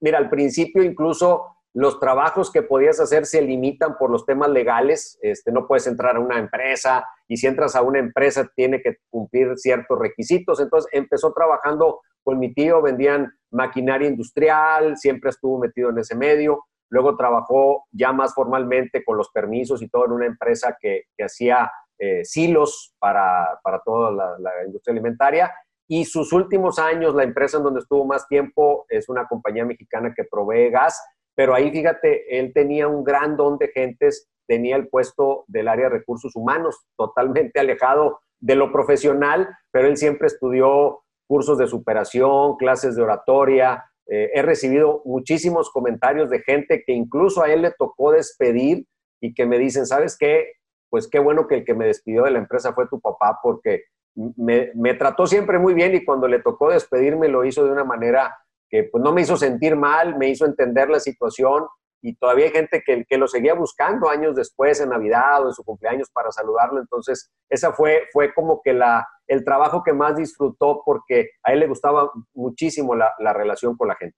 [0.00, 5.18] mira, al principio incluso los trabajos que podías hacer se limitan por los temas legales.
[5.22, 8.96] Este, no puedes entrar a una empresa y si entras a una empresa tiene que
[9.08, 10.60] cumplir ciertos requisitos.
[10.60, 16.64] Entonces empezó trabajando con mi tío, vendían maquinaria industrial, siempre estuvo metido en ese medio.
[16.88, 21.70] Luego trabajó ya más formalmente con los permisos y todo en una empresa que, hacía
[21.98, 25.52] eh, silos para, toda la, industria alimentaria.
[25.88, 30.12] Y sus últimos años, la empresa en donde estuvo más tiempo es una compañía mexicana
[30.14, 31.00] que provee gas,
[31.34, 35.86] pero ahí fíjate, él tenía un gran don de gentes, tenía el puesto del área
[35.88, 42.56] de recursos humanos, totalmente alejado de lo profesional, pero él siempre estudió cursos de superación,
[42.56, 47.70] clases de oratoria, eh, he recibido muchísimos comentarios de gente que incluso a él le
[47.70, 48.84] tocó despedir
[49.20, 50.54] y que me dicen, ¿sabes qué?
[50.88, 53.84] Pues qué bueno que el que me despidió de la empresa fue tu papá porque
[54.16, 57.84] me, me trató siempre muy bien y cuando le tocó despedirme lo hizo de una
[57.84, 58.36] manera
[58.68, 61.68] que pues, no me hizo sentir mal, me hizo entender la situación
[62.02, 65.52] y todavía hay gente que, que, lo seguía buscando años después, en Navidad o en
[65.52, 66.80] su cumpleaños, para saludarlo.
[66.80, 71.60] Entonces, esa fue, fue como que la, el trabajo que más disfrutó porque a él
[71.60, 74.16] le gustaba muchísimo la, la relación con la gente.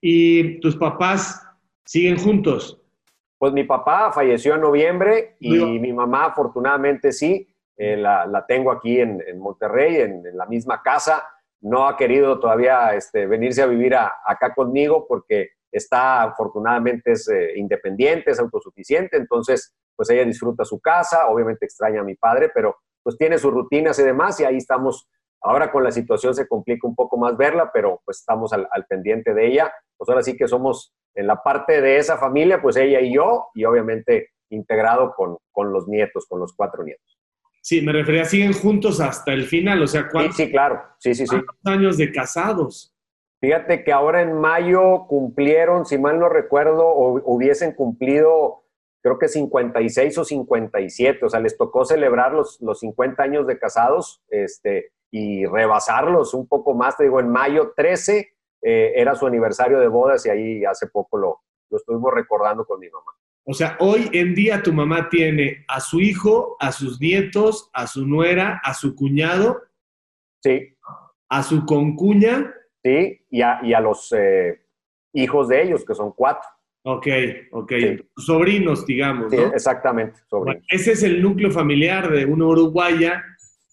[0.00, 1.42] ¿Y tus papás
[1.86, 2.82] siguen juntos?
[3.38, 7.48] Pues mi papá falleció en noviembre y mi mamá afortunadamente sí,
[7.78, 11.24] eh, la, la, tengo aquí en, en Monterrey, en, en, la misma casa.
[11.62, 17.52] No ha querido todavía este, venirse a vivir acá conmigo porque está afortunadamente es eh,
[17.56, 22.76] independiente, es autosuficiente, entonces pues ella disfruta su casa, obviamente extraña a mi padre, pero
[23.08, 25.08] pues tiene sus rutinas y demás y ahí estamos.
[25.40, 29.32] Ahora con la situación se complica un poco más verla, pero pues estamos al, pendiente
[29.32, 29.72] de ella.
[29.96, 33.46] Pues ahora sí que somos en la parte de esa familia, pues ella y yo,
[33.54, 37.18] y obviamente integrado con, con los nietos, con los cuatro nietos.
[37.62, 41.14] Sí, me refería, siguen juntos hasta el final, o sea, ¿cuántos, sí, sí, claro, sí,
[41.14, 41.36] sí, sí.
[41.64, 42.94] años de casados?
[43.40, 48.64] Fíjate que ahora en mayo cumplieron, si mal no recuerdo, o hubiesen cumplido,
[49.02, 53.58] creo que 56 o 57, o sea, les tocó celebrar los, los 50 años de
[53.58, 56.96] casados este, y rebasarlos un poco más.
[56.96, 58.32] Te digo, en mayo 13
[58.62, 62.80] eh, era su aniversario de bodas y ahí hace poco lo, lo estuvimos recordando con
[62.80, 63.12] mi mamá.
[63.50, 67.86] O sea, hoy en día tu mamá tiene a su hijo, a sus nietos, a
[67.86, 69.62] su nuera, a su cuñado.
[70.42, 70.76] Sí.
[71.30, 72.54] A su concuña.
[72.84, 74.60] Sí, y a, y a los eh,
[75.14, 76.48] hijos de ellos, que son cuatro.
[76.84, 77.06] Ok,
[77.52, 77.72] ok.
[78.16, 79.30] Sobrinos, digamos.
[79.30, 80.64] Sí, exactamente, sobrinos.
[80.70, 83.22] ese es el núcleo familiar de una uruguaya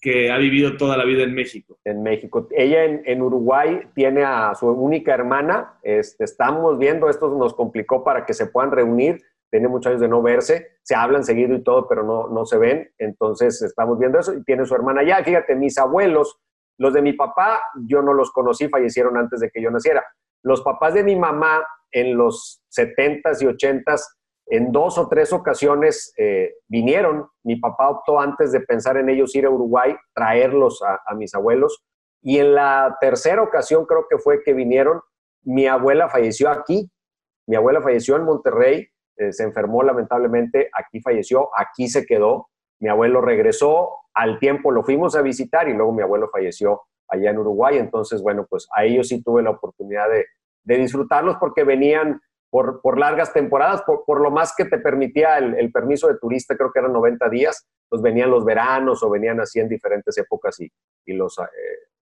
[0.00, 1.78] que ha vivido toda la vida en México.
[1.84, 2.46] En México.
[2.50, 5.78] Ella en, Uruguay tiene a su única hermana.
[5.82, 10.08] Este, estamos viendo, esto nos complicó para que se puedan reunir tiene muchos años de
[10.08, 14.18] no verse, se hablan seguido y todo, pero no, no se ven, entonces estamos viendo
[14.18, 15.22] eso y tiene su hermana ya.
[15.22, 16.38] Fíjate, mis abuelos,
[16.78, 20.04] los de mi papá, yo no los conocí, fallecieron antes de que yo naciera.
[20.42, 24.02] Los papás de mi mamá en los 70s y 80s,
[24.48, 27.26] en dos o tres ocasiones eh, vinieron.
[27.42, 31.84] Mi papá optó antes de pensar en ellos ir a Uruguay, traerlos a, mis abuelos.
[32.22, 35.00] Y en la tercera ocasión creo que fue que vinieron,
[35.42, 36.90] mi abuela falleció aquí,
[37.46, 42.48] mi abuela falleció en Monterrey eh, se enfermó lamentablemente, aquí falleció, aquí se quedó.
[42.80, 47.30] Mi abuelo regresó, al tiempo lo fuimos a visitar y luego mi abuelo falleció allá
[47.30, 47.78] en Uruguay.
[47.78, 50.26] Entonces, bueno, pues a ellos sí tuve la oportunidad de,
[50.66, 56.08] disfrutarlos porque venían por, por largas temporadas, por, lo más que te permitía el, permiso
[56.08, 59.68] de turista, creo que eran 90 días, pues venían los veranos o venían así en
[59.68, 60.70] diferentes épocas y,
[61.04, 61.42] y los, eh,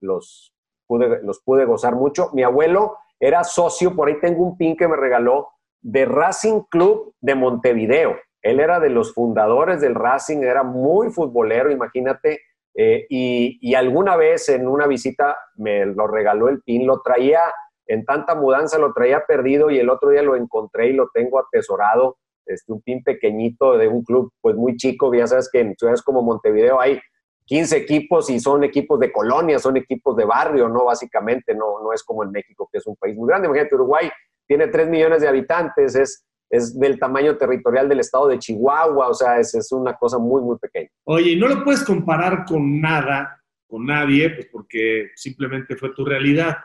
[0.01, 0.55] los,
[0.87, 2.31] pude, los pude gozar mucho.
[2.33, 5.49] Mi abuelo era socio, por ahí tengo un pin que me regaló
[5.81, 8.17] de Racing Club de Montevideo.
[8.43, 12.41] Él era de los fundadores del Racing, era muy futbolero, imagínate,
[12.77, 17.41] eh, y, alguna vez en una visita me lo regaló el pin, lo traía
[17.87, 21.39] en tanta mudanza, lo traía perdido y el otro día lo encontré y lo tengo
[21.39, 22.17] atesorado,
[22.47, 26.03] este, un pin pequeñito de un club pues muy chico, ya sabes que en ciudades
[26.03, 27.01] como Montevideo hay
[27.47, 30.85] 15 equipos y son equipos de colonia, son equipos de barrio, ¿no?
[30.87, 33.49] Básicamente, no, no es como en México, que es un país muy grande.
[33.49, 34.11] Imagínate, Uruguay
[34.47, 39.15] tiene 3 millones de habitantes, es, es del tamaño territorial del estado de Chihuahua, o
[39.15, 40.89] sea, es, es una cosa muy, muy pequeña.
[41.05, 46.57] Oye, no lo puedes comparar con nada, con nadie, pues porque simplemente fue tu realidad,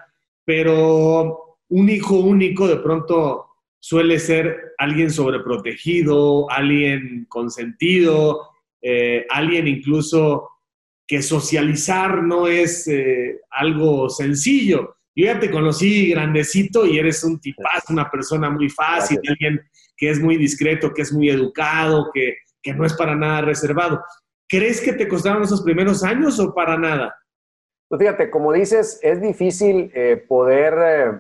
[0.46, 3.46] pero un hijo único de pronto
[3.80, 8.50] suele ser alguien sobreprotegido, alguien consentido,
[8.82, 10.50] eh, alguien incluso
[11.08, 14.96] que socializar no es eh, algo sencillo.
[15.16, 19.60] Yo ya te conocí grandecito y eres un tipazo, una persona muy fácil, alguien
[19.98, 22.38] que es muy discreto, que es muy educado, que,
[22.76, 24.02] no es para nada reservado.
[24.48, 27.16] ¿Crees que te costaron esos primeros años o para nada?
[27.90, 31.20] Pues fíjate, como dices, es difícil eh, poder eh,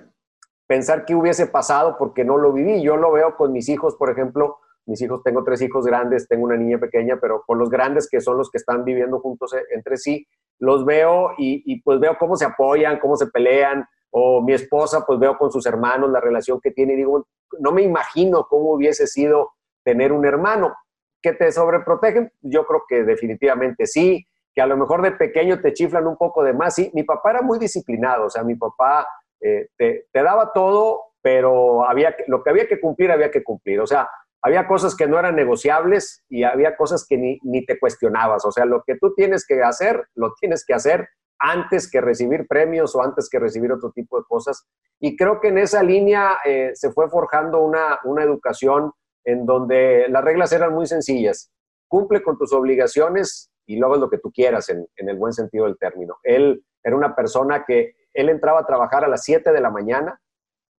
[0.67, 2.83] pensar qué hubiese pasado porque no lo viví.
[2.83, 4.59] Yo lo veo con mis hijos, por ejemplo.
[4.85, 8.21] Mis hijos, tengo tres hijos grandes, tengo una niña pequeña, pero con los grandes que
[8.21, 10.27] son los que están viviendo juntos eh, entre sí,
[10.59, 15.19] los veo y, pues veo cómo se apoyan, cómo se pelean, o mi esposa, pues
[15.19, 17.27] veo con sus hermanos la relación que tiene y digo,
[17.59, 19.51] no me imagino cómo hubiese sido
[19.83, 20.75] tener un hermano.
[21.21, 22.31] ¿Que te sobreprotegen?
[22.41, 26.43] Yo creo que definitivamente sí, que a lo mejor de pequeño te chiflan un poco
[26.43, 26.75] de más.
[26.75, 29.07] Sí, mi papá era muy disciplinado, o sea, mi papá
[29.41, 33.79] eh, te, daba todo, pero había, lo que había que cumplir, había que cumplir.
[33.79, 34.09] O sea,
[34.41, 38.45] había cosas que no eran negociables y había cosas que ni, ni, te cuestionabas.
[38.45, 41.09] O sea, lo que tú tienes que hacer, lo tienes que hacer
[41.39, 44.67] antes que recibir premios o antes que recibir otro tipo de cosas.
[44.99, 48.91] Y creo que en esa línea eh, se fue forjando una, una educación
[49.23, 51.51] en donde las reglas eran muy sencillas.
[51.87, 55.31] Cumple con tus obligaciones y luego es lo que tú quieras en, en el buen
[55.31, 56.17] sentido del término.
[56.23, 60.19] Él era una persona que él entraba a trabajar a las 7 de la mañana,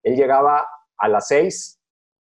[0.02, 0.66] él llegaba
[0.98, 1.80] a las 6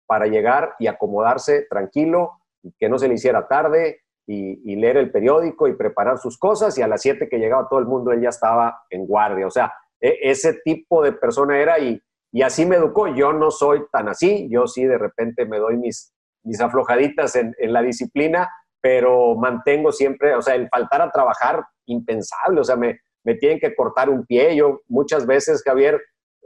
[0.08, 2.40] para llegar y acomodarse tranquilo,
[2.80, 6.82] que no se le hiciera tarde y, leer el periódico y preparar sus cosas y
[6.82, 9.48] a las 7 que llegaba todo el mundo él ya estaba en guardia.
[9.48, 13.08] O sea, e, ese tipo de persona era y, y así me educó.
[13.08, 16.14] Yo no soy tan así, yo sí de repente me doy mis,
[16.44, 18.50] mis aflojaditas en, en la disciplina,
[18.86, 23.60] pero mantengo siempre, o sea, el faltar a trabajar, impensable, o sea, me, me tienen
[23.60, 24.56] que cortar un pie.
[24.56, 26.00] Yo muchas veces, Javier,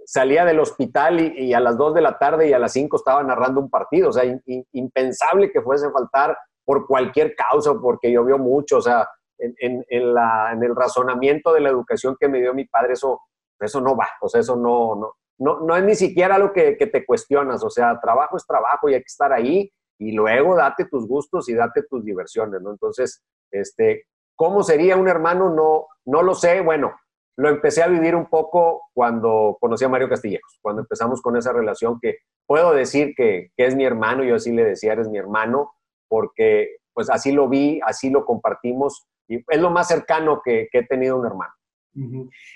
[0.06, 3.22] salía del hospital y, a las 2 de la tarde y a las 5 estaba
[3.24, 4.08] narrando un partido.
[4.08, 4.24] O sea,
[4.72, 8.78] impensable que fuese faltar por cualquier causa, porque llovió mucho.
[8.78, 13.20] O sea, en, el razonamiento de la educación que me dio mi padre, eso,
[13.60, 14.08] eso no va.
[14.22, 17.66] O sea, eso no, no, no, no es ni siquiera algo que, que te cuestionas.
[17.66, 21.50] O sea, trabajo es trabajo y hay que estar ahí y luego date tus gustos
[21.50, 22.72] y date tus diversiones, ¿no?
[22.72, 25.54] Entonces, este, ¿cómo sería un hermano?
[25.54, 26.62] No, no lo sé.
[26.62, 26.94] Bueno,
[27.36, 31.52] lo empecé a vivir un poco cuando conocí a Mario Castillejos, cuando empezamos con esa
[31.52, 35.18] relación que puedo decir que, que es mi hermano, yo así le decía, eres mi
[35.18, 35.74] hermano,
[36.08, 40.80] porque pues así lo vi, así lo compartimos y es lo más cercano que, que
[40.80, 41.54] he tenido un hermano.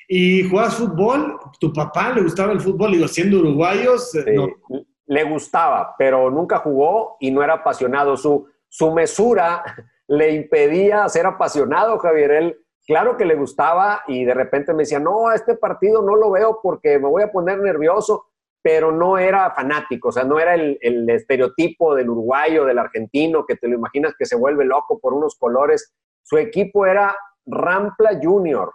[0.08, 1.38] ¿Y jugabas fútbol?
[1.60, 2.92] ¿Tu papá le gustaba el fútbol?
[2.94, 4.16] Digo, siendo uruguayos.
[4.16, 4.36] Eh,
[5.06, 8.18] le gustaba, pero nunca jugó y no era apasionado.
[8.18, 9.64] Su, su mesura
[10.08, 12.32] le impedía ser apasionado, Javier.
[12.32, 16.32] Él, claro que le gustaba y de repente me decía, no, este partido no lo
[16.32, 18.28] veo porque me voy a poner nervioso,
[18.62, 23.46] pero no era fanático, o sea, no era el, el estereotipo del uruguayo, del argentino,
[23.46, 25.94] que te lo imaginas que se vuelve loco por unos colores.
[26.22, 27.14] Su equipo era
[27.46, 28.74] Rampla Junior.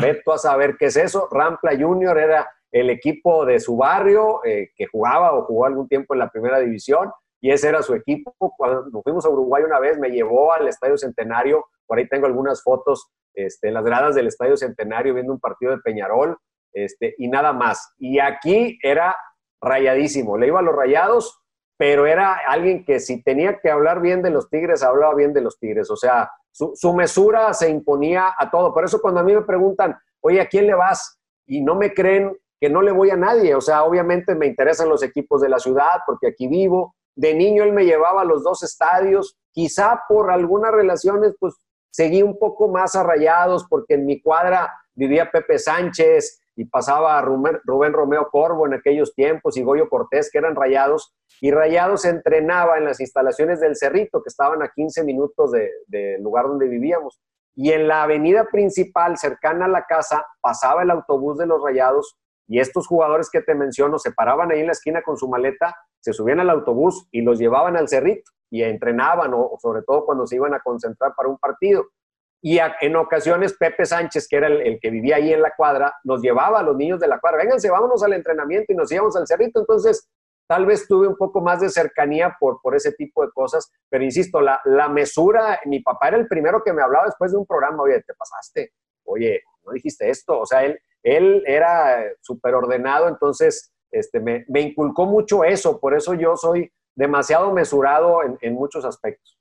[0.00, 1.28] Veto a saber qué es eso.
[1.30, 6.14] Rampla Junior era el equipo de su barrio eh, que jugaba o jugó algún tiempo
[6.14, 8.34] en la primera división y ese era su equipo.
[8.56, 12.62] Cuando fuimos a Uruguay una vez, me llevó al Estadio Centenario, por ahí tengo algunas
[12.62, 16.36] fotos este, en las gradas del Estadio Centenario viendo un partido de Peñarol
[16.72, 17.94] este, y nada más.
[17.98, 19.16] Y aquí era
[19.60, 21.40] rayadísimo, le iba a los rayados,
[21.76, 25.40] pero era alguien que si tenía que hablar bien de los Tigres, hablaba bien de
[25.40, 25.90] los Tigres.
[25.90, 28.74] O sea, su, su mesura se imponía a todo.
[28.74, 31.20] Por eso cuando a mí me preguntan, oye, ¿a quién le vas?
[31.46, 33.54] Y no me creen que no le voy a nadie.
[33.54, 36.94] O sea, obviamente me interesan los equipos de la ciudad porque aquí vivo.
[37.14, 39.36] De niño él me llevaba a los dos estadios.
[39.52, 41.54] Quizá por algunas relaciones, pues
[41.90, 47.20] seguí un poco más a rayados porque en mi cuadra vivía Pepe Sánchez y pasaba
[47.22, 47.60] Rubén,
[47.92, 51.14] Romeo Corvo en aquellos tiempos y Goyo Cortés, que eran rayados.
[51.40, 56.48] Y rayados entrenaba en las instalaciones del Cerrito, que estaban a 15 minutos del lugar
[56.48, 57.20] donde vivíamos.
[57.54, 62.16] Y en la avenida principal, cercana a la casa, pasaba el autobús de los rayados
[62.48, 65.76] y estos jugadores que te menciono se paraban ahí en la esquina con su maleta,
[66.00, 70.26] se subían al autobús y los llevaban al cerrito y entrenaban, o, sobre todo cuando
[70.26, 71.86] se iban a concentrar para un partido.
[72.40, 76.22] Y en ocasiones Pepe Sánchez, que era el, que vivía ahí en la cuadra, nos
[76.22, 79.26] llevaba a los niños de la cuadra, vénganse, vámonos al entrenamiento y nos íbamos al
[79.26, 79.60] cerrito.
[79.60, 80.08] Entonces,
[80.48, 84.04] tal vez tuve un poco más de cercanía por, por ese tipo de cosas, pero
[84.04, 87.44] insisto, la, la mesura, mi papá era el primero que me hablaba después de un
[87.44, 88.72] programa, oye, te pasaste,
[89.04, 95.06] oye, no dijiste esto, o sea, él, él era súper ordenado, entonces este, me, inculcó
[95.06, 99.38] mucho eso, por eso yo soy demasiado mesurado en, muchos aspectos.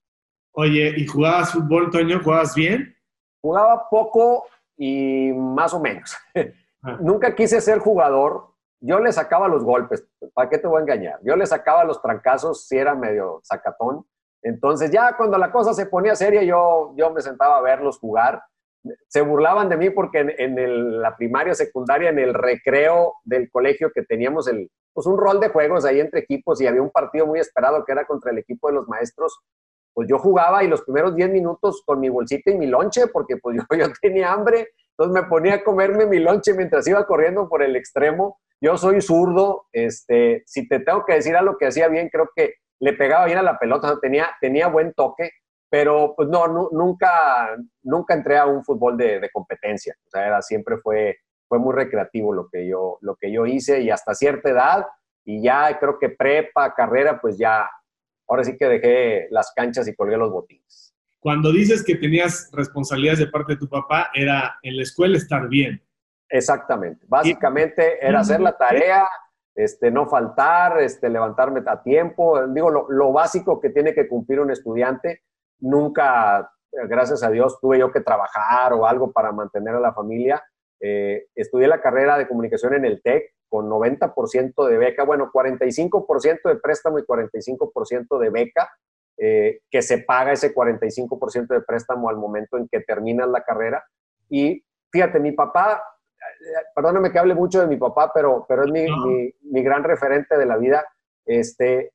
[0.54, 2.22] Oye, ¿y jugabas fútbol, Toño?
[2.24, 2.96] ¿Jugabas bien?
[3.42, 4.46] Jugaba poco
[4.78, 6.16] y más o menos.
[6.84, 6.98] Ah.
[7.02, 8.54] Nunca quise ser jugador.
[8.80, 11.20] Yo le sacaba los golpes, ¿para qué te voy a engañar?
[11.24, 14.06] Yo le sacaba los trancazos si era medio sacatón.
[14.44, 18.42] Entonces ya cuando la cosa se ponía seria, yo, yo me sentaba a verlos jugar
[19.08, 24.04] se burlaban de mí porque en, la primaria, secundaria, en el recreo del colegio que
[24.04, 27.40] teníamos el, pues un rol de juegos ahí entre equipos y había un partido muy
[27.40, 29.40] esperado que era contra el equipo de los maestros,
[29.94, 33.38] pues yo jugaba y los primeros 10 minutos con mi bolsita y mi lonche, porque
[33.38, 37.64] pues yo, tenía hambre, entonces me ponía a comerme mi lonche mientras iba corriendo por
[37.64, 38.40] el extremo.
[38.62, 42.56] Yo soy zurdo, este, si te tengo que decir algo que hacía bien, creo que
[42.80, 45.32] le pegaba bien a la pelota, tenía, tenía buen toque,
[45.70, 49.96] pero pues no, nunca, nunca entré a un fútbol de, competencia.
[50.06, 53.82] O sea, era, siempre fue, fue muy recreativo lo que, yo, lo que yo hice
[53.82, 54.86] y hasta cierta edad,
[55.26, 57.70] y ya creo que prepa, carrera, pues ya,
[58.28, 60.96] ahora sí que dejé las canchas y colgué los botines.
[61.20, 65.50] Cuando dices que tenías responsabilidades de parte de tu papá, era en la escuela estar
[65.50, 65.84] bien.
[66.30, 67.06] Exactamente.
[67.10, 69.06] Básicamente era hacer la tarea,
[69.56, 72.46] este, no faltar, este, levantarme a tiempo.
[72.48, 75.24] Digo, lo, lo, básico que tiene que cumplir un estudiante
[75.60, 80.44] nunca, gracias a Dios, tuve yo que trabajar o algo para mantener a la familia.
[80.80, 86.50] Eh, estudié la carrera de comunicación en el TEC con 90% de beca, bueno, 45%
[86.50, 88.70] de préstamo y 45% de beca,
[89.18, 93.84] eh, que se paga ese 45% de préstamo al momento en que terminas la carrera.
[94.30, 95.82] Y fíjate, mi papá,
[96.14, 99.84] eh, perdóname que hable mucho de mi papá, pero, pero es mi, mi, mi gran
[99.84, 100.86] referente de la vida.
[101.26, 101.94] Este,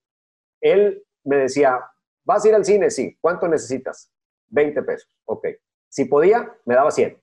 [0.61, 1.79] él me decía,
[2.25, 2.91] ¿Vas a ir al cine?
[2.91, 3.17] Sí.
[3.21, 4.11] ¿Cuánto necesitas?
[4.49, 5.17] 20 pesos.
[5.25, 5.47] Ok.
[5.89, 7.21] Si podía, me daba 100.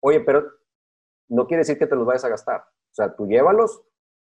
[0.00, 0.44] Oye, pero
[1.28, 2.60] no quiere decir que te los vayas a gastar.
[2.60, 3.82] O sea, tú llévalos.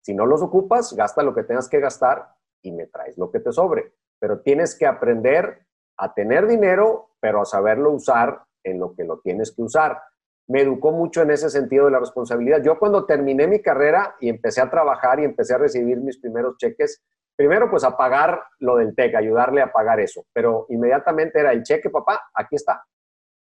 [0.03, 2.29] Si no los ocupas, gasta lo que tengas que gastar
[2.63, 3.95] y me traes lo que te sobre.
[4.19, 5.67] Pero tienes que aprender
[5.97, 10.01] a tener dinero, pero a saberlo usar en lo que lo tienes que usar.
[10.47, 12.63] Me educó mucho en ese sentido de la responsabilidad.
[12.63, 16.57] Yo cuando terminé mi carrera y empecé a trabajar y empecé a recibir mis primeros
[16.59, 17.03] cheques,
[17.37, 21.63] primero pues a pagar lo del TEC, ayudarle a pagar eso, pero inmediatamente era el
[21.63, 22.85] cheque, papá, aquí está.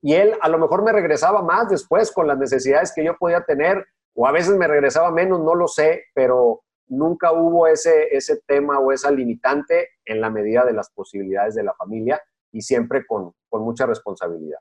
[0.03, 3.43] Y él a lo mejor me regresaba más después con las necesidades que yo podía
[3.43, 8.41] tener, o a veces me regresaba menos, no lo sé, pero nunca hubo ese, ese
[8.47, 12.20] tema o esa limitante en la medida de las posibilidades de la familia
[12.53, 14.59] y siempre con, con mucha responsabilidad.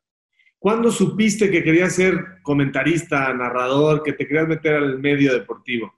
[0.57, 5.93] ¿Cuándo supiste que querías ser comentarista, narrador, que te querías meter al medio deportivo?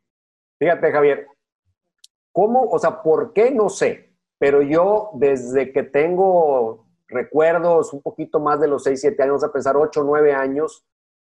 [0.60, 1.28] Fíjate, Javier,
[2.38, 2.70] ¿cómo?
[2.70, 3.50] O sea, ¿por qué?
[3.50, 9.24] No sé, pero yo desde que tengo recuerdos un poquito más de los 6, 7
[9.24, 10.86] años, a pensar 8, 9 años,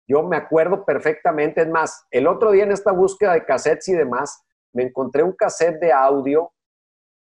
[0.08, 1.62] yo me acuerdo perfectamente.
[1.62, 5.34] Es más, el otro día en esta búsqueda de cassettes y demás, me encontré un
[5.34, 6.54] cassette de audio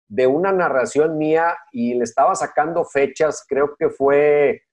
[0.08, 4.64] de una narración mía y le estaba sacando fechas, creo que fue,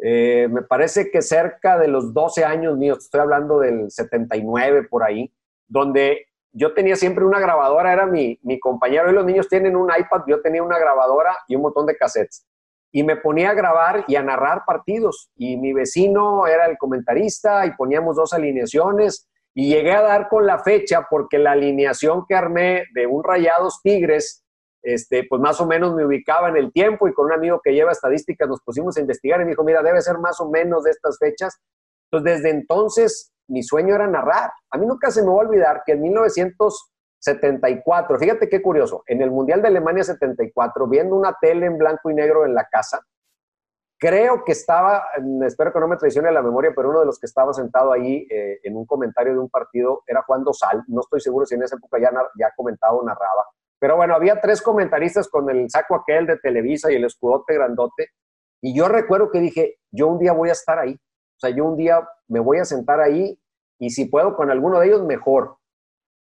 [0.00, 5.02] eh, me parece que cerca de los 12 años míos, estoy hablando del 79 por
[5.02, 5.34] ahí,
[5.66, 6.26] donde
[6.56, 10.22] yo tenía siempre una grabadora, era mi, mi compañero, y los niños tienen un iPad,
[10.26, 12.46] yo tenía una grabadora y un montón de cassettes.
[12.92, 15.30] Y me ponía a grabar y a narrar partidos.
[15.36, 19.28] Y mi vecino era el comentarista y poníamos dos alineaciones.
[19.52, 23.80] Y llegué a dar con la fecha porque la alineación que armé de un Rayados
[23.82, 24.46] Tigres
[24.86, 27.72] este, pues más o menos me ubicaba en el tiempo y con un amigo que
[27.74, 30.84] lleva estadísticas nos pusimos a investigar y me dijo, mira, debe ser más o menos
[30.84, 31.60] de estas fechas.
[32.04, 34.50] Entonces, desde entonces, mi sueño era narrar.
[34.70, 39.22] A mí nunca se me va a olvidar que en 1974, fíjate qué curioso, en
[39.22, 43.00] el Mundial de Alemania 74, viendo una tele en blanco y negro en la casa,
[43.98, 45.04] creo que estaba,
[45.46, 48.26] espero que no me traicione la memoria, pero uno de los que estaba sentado ahí
[48.30, 50.84] eh, en un comentario de un partido era Juan Dosal.
[50.88, 53.44] No estoy seguro si en esa época ya, ya comentaba o narraba.
[53.78, 58.08] Pero bueno, había tres comentaristas con el saco aquel de Televisa y el escudote grandote.
[58.62, 60.96] Y yo recuerdo que dije, yo un día voy a estar ahí.
[61.36, 63.38] O sea, yo un día me voy a sentar ahí
[63.78, 65.56] y si puedo con alguno de ellos, mejor.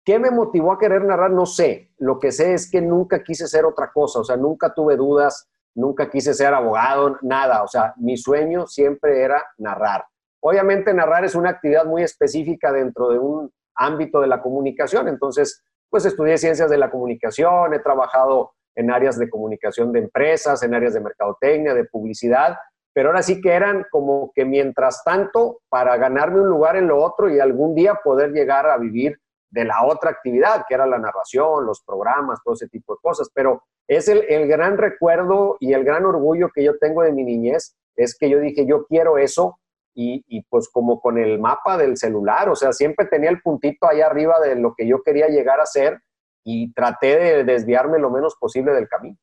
[0.05, 1.31] ¿Qué me motivó a querer narrar?
[1.31, 1.91] No sé.
[1.97, 4.19] Lo que sé es que nunca quise ser otra cosa.
[4.19, 7.63] O sea, nunca tuve dudas, nunca quise ser abogado, nada.
[7.63, 10.05] O sea, mi sueño siempre era narrar.
[10.41, 15.07] Obviamente narrar es una actividad muy específica dentro de un ámbito de la comunicación.
[15.07, 20.63] Entonces, pues estudié ciencias de la comunicación, he trabajado en áreas de comunicación de empresas,
[20.63, 22.57] en áreas de mercadotecnia, de publicidad,
[22.93, 27.01] pero ahora sí que eran como que mientras tanto para ganarme un lugar en lo
[27.01, 29.19] otro y algún día poder llegar a vivir
[29.49, 33.29] de la otra actividad, que era la narración, los programas, todo ese tipo de cosas.
[33.33, 37.23] Pero es el, el gran recuerdo y el gran orgullo que yo tengo de mi
[37.23, 39.59] niñez, es que yo dije, yo quiero eso
[39.95, 44.01] y, pues como con el mapa del celular, o sea, siempre tenía el puntito ahí
[44.01, 46.01] arriba de lo que yo quería llegar a ser
[46.43, 49.17] y traté de desviarme lo menos posible del camino.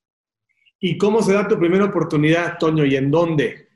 [0.82, 3.68] ¿Y cómo se da tu primera oportunidad, Toño, y en dónde?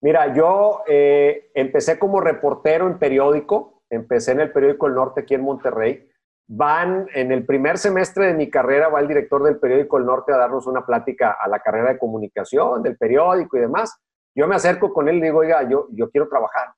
[0.00, 5.34] Mira, yo eh, empecé como reportero en periódico, empecé en el periódico El Norte aquí
[5.34, 6.08] en Monterrey.
[6.46, 10.32] Van, en el primer semestre de mi carrera, va el director del periódico El Norte
[10.32, 14.00] a darnos una plática a la carrera de comunicación del periódico y demás.
[14.34, 16.68] Yo me acerco con él y digo, oiga, yo, yo quiero trabajar.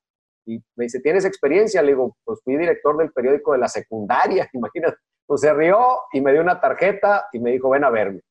[0.47, 1.83] Y me dice, ¿tienes experiencia?
[1.83, 4.97] Le digo, pues fui director del periódico de la secundaria, imagínate.
[5.27, 5.79] Pues se rió
[6.13, 8.23] y me dio una tarjeta y me dijo, ven a verme.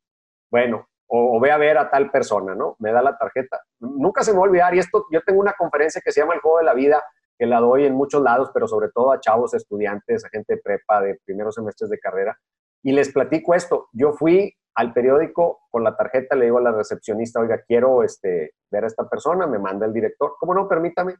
[0.52, 2.78] Bueno, o, ve a ver a tal persona, ¿no?
[2.80, 3.62] Me da la tarjeta.
[3.80, 6.36] Nunca se me va a olvidar, y esto, yo tengo una conferencia que se llama
[6.36, 7.04] El Juego de la Vida,
[7.38, 10.62] que la doy en muchos lados, pero sobre todo a chavos, estudiantes, a gente de
[10.62, 12.40] prepa, de primeros semestres de carrera,
[12.82, 13.90] y les platico esto.
[13.92, 18.54] Yo fui al periódico con la tarjeta, le digo a la recepcionista, oiga, quiero este,
[18.72, 20.36] ver a esta persona, me manda el director.
[20.40, 20.70] ¿Cómo no?
[20.70, 21.18] Permítame.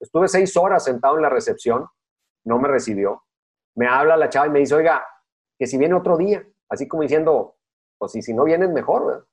[0.00, 1.86] Estuve seis horas sentado en la recepción,
[2.44, 3.22] no me recibió.
[3.76, 5.06] Me habla la chava y me dice, oiga,
[5.56, 7.54] que si viene otro día, así como diciendo,
[8.02, 9.24] pues si, si no vienes mejor, ¿verdad?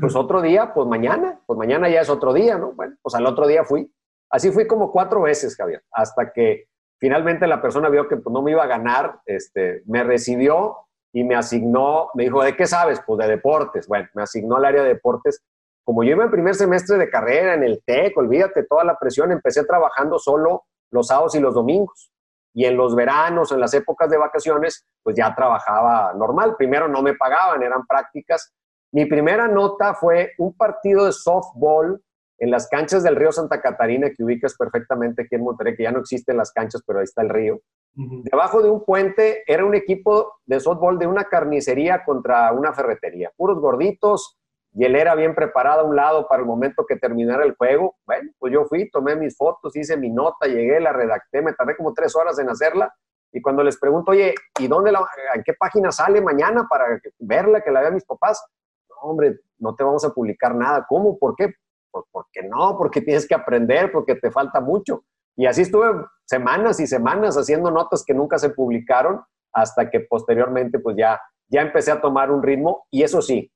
[0.00, 2.72] Pues otro día, pues mañana, pues mañana ya es otro día, ¿no?
[2.72, 3.94] Bueno, pues al otro día fui.
[4.28, 6.66] Así fui como cuatro veces, Javier, hasta que
[6.98, 10.78] finalmente la persona vio que pues, no me iba a ganar, este, me recibió
[11.12, 13.00] y me asignó, me dijo, ¿de qué sabes?
[13.06, 13.86] Pues de deportes.
[13.86, 15.40] Bueno, me asignó al área de deportes.
[15.84, 19.30] Como yo iba en primer semestre de carrera, en el TEC, olvídate toda la presión,
[19.30, 22.10] empecé trabajando solo los sábados y los domingos.
[22.58, 26.56] Y en los veranos, en las épocas de vacaciones, pues ya trabajaba normal.
[26.58, 28.52] Primero no me pagaban, eran prácticas.
[28.92, 32.02] Mi primera nota fue un partido de softball
[32.38, 35.92] en las canchas del río Santa Catarina, que ubicas perfectamente aquí en Monterrey, que ya
[35.92, 37.60] no existen las canchas, pero ahí está el río.
[37.94, 43.30] Debajo de un puente era un equipo de softball de una carnicería contra una ferretería.
[43.36, 44.37] Puros gorditos,
[44.78, 47.96] y él era bien preparado a un lado para el momento que terminara el juego.
[48.06, 51.76] Bueno, pues yo fui, tomé mis fotos, hice mi nota, llegué, la redacté, me tardé
[51.76, 52.94] como tres horas en hacerla.
[53.32, 55.04] Y cuando les pregunto, oye, ¿y dónde la,
[55.34, 58.40] en qué página sale mañana para verla, que la vean mis papás?
[58.88, 60.86] No, hombre, no te vamos a publicar nada.
[60.88, 61.18] ¿Cómo?
[61.18, 61.54] ¿Por qué?
[61.90, 65.02] Pues porque no, porque tienes que aprender, porque te falta mucho.
[65.34, 70.78] Y así estuve semanas y semanas haciendo notas que nunca se publicaron hasta que posteriormente
[70.78, 73.50] pues ya, ya empecé a tomar un ritmo y eso sí,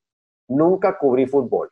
[0.47, 1.71] nunca cubrí fútbol.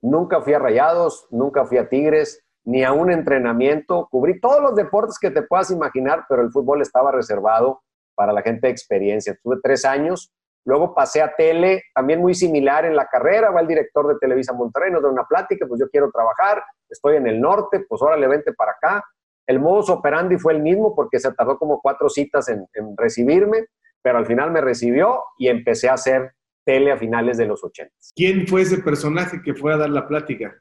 [0.00, 4.08] Nunca fui a Rayados, nunca fui a Tigres, ni a un entrenamiento.
[4.10, 7.82] Cubrí todos los deportes que te puedas imaginar, pero el fútbol estaba reservado
[8.14, 9.36] para la gente de experiencia.
[9.42, 10.32] Tuve tres años
[10.66, 14.54] Luego pasé a tele, también muy similar en la carrera, va el director de Televisa
[14.54, 18.16] Monterrey, nos da una plática, pues yo quiero trabajar, estoy en el norte, pues ahora
[18.16, 19.04] le vente para acá.
[19.46, 23.66] El modus operandi fue el mismo porque se tardó como cuatro citas en, recibirme,
[24.00, 26.32] pero al final me recibió y empecé a hacer
[26.64, 27.92] tele a finales de los 80.
[28.14, 30.54] ¿Quién fue ese personaje que fue a dar la plática?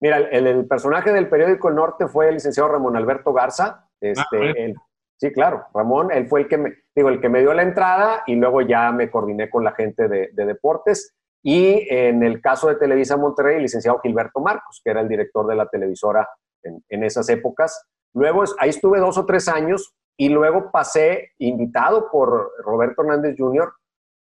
[0.00, 3.88] Mira, el, personaje del periódico El Norte fue el licenciado Ramón Alberto Garza.
[4.00, 4.80] Este, ah,
[5.16, 8.22] sí, claro, Ramón, él fue el que me, digo, el que me dio la entrada
[8.26, 11.14] y luego ya me coordiné con la gente de, deportes.
[11.42, 15.46] Y en el caso de Televisa Monterrey, el licenciado Gilberto Marcos, que era el director
[15.46, 16.28] de la televisora
[16.62, 17.88] en, en esas épocas.
[18.14, 23.72] Luego ahí estuve dos o tres años y luego pasé invitado por Roberto Hernández Jr.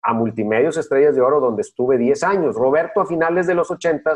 [0.04, 2.56] a Multimedios Estrellas de Oro, donde estuve 10 años.
[2.56, 4.14] Roberto a finales de los 80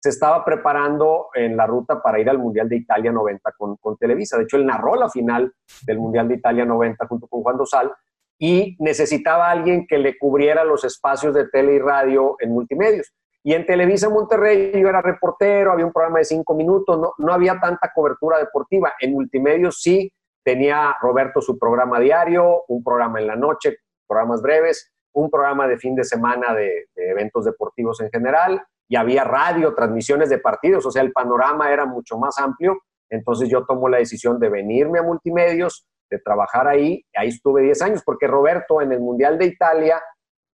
[0.00, 4.36] se estaba preparando en la ruta para ir al Mundial de Italia 90 con, Televisa.
[4.36, 5.52] De hecho, él narró la final
[5.86, 7.92] del Mundial de Italia 90 junto con Juan Dosal
[8.38, 13.12] y necesitaba alguien que le cubriera los espacios de tele y radio en multimedios.
[13.42, 17.32] Y en Televisa Monterrey yo era reportero, había un programa de cinco minutos, no, no
[17.32, 18.92] había tanta cobertura deportiva.
[19.00, 20.12] En multimedios sí
[20.44, 25.78] tenía Roberto su programa diario, un programa en la noche, programas breves, un programa de
[25.78, 30.90] fin de semana de, eventos deportivos en general, y había radio, transmisiones de partidos, o
[30.90, 32.78] sea, el panorama era mucho más amplio.
[33.10, 37.04] Entonces yo tomo la decisión de venirme a multimedios, de trabajar ahí.
[37.14, 40.00] Ahí estuve 10 años porque Roberto en el Mundial de Italia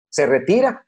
[0.10, 0.84] se retira,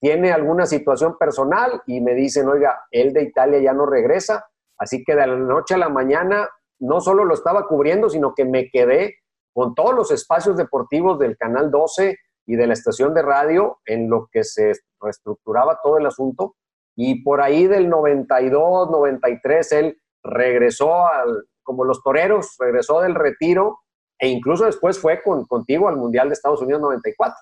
[0.00, 4.44] tiene alguna situación personal y me dicen, oiga, él de Italia ya no regresa.
[4.76, 6.48] Así que de la noche a la mañana
[6.80, 9.16] no solo lo estaba cubriendo, sino que me quedé
[9.54, 14.10] con todos los espacios deportivos del Canal 12 y de la estación de radio en
[14.10, 16.56] lo que se reestructuraba todo el asunto
[16.94, 23.78] y por ahí del 92, 93, él regresó al, como los toreros, regresó del retiro
[24.18, 27.36] e incluso después fue con, contigo al Mundial de Estados Unidos 94,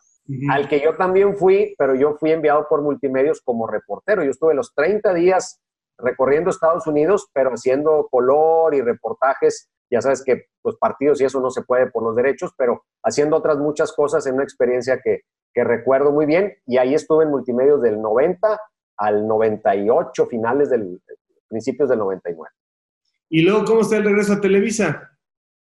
[0.50, 4.22] al que yo también fui, pero yo fui enviado por multimedios como reportero.
[4.22, 5.60] Yo estuve los 30 días
[5.98, 9.68] recorriendo Estados Unidos, pero haciendo color y reportajes.
[9.90, 12.84] Ya sabes que los pues, partidos y eso no se puede por los derechos, pero
[13.02, 15.22] haciendo otras muchas cosas en una experiencia que,
[15.52, 16.54] que recuerdo muy bien.
[16.66, 18.60] Y ahí estuve en multimedios del 90
[18.98, 21.00] al 98, finales del,
[21.48, 22.50] principios del 99.
[23.30, 25.10] ¿Y luego cómo está el regreso a Televisa?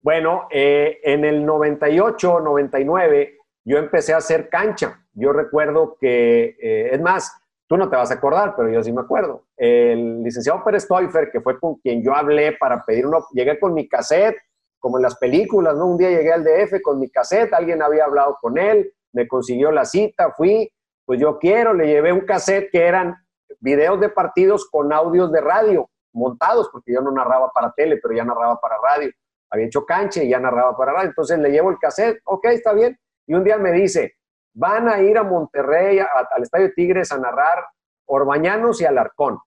[0.01, 5.05] Bueno, eh, en el 98, 99, yo empecé a hacer cancha.
[5.13, 7.33] Yo recuerdo que, eh, es más,
[7.69, 9.45] tú no te vas a acordar, pero yo sí me acuerdo.
[9.57, 13.75] El licenciado Pérez Toifer, que fue con quien yo hablé para pedir uno, llegué con
[13.75, 14.37] mi cassette,
[14.81, 15.87] como en las películas, ¿no?
[15.87, 19.71] Un día llegué al DF con mi cassette, alguien había hablado con él, me consiguió
[19.71, 20.71] la cita, fui,
[21.05, 23.17] pues yo quiero, le llevé un cassette que eran
[23.61, 28.15] videos de partidos con audios de radio montados, porque yo no narraba para tele, pero
[28.15, 29.11] ya narraba para radio.
[29.51, 31.09] Había hecho cancha y ya narraba para radio.
[31.11, 32.99] Entonces le llevo el cassette, ok, está bien.
[33.27, 34.15] Y un día me dice,
[34.55, 37.65] van a ir a Monterrey, al Estadio Tigres, a narrar
[38.07, 39.39] Orbañanos y Alarcón.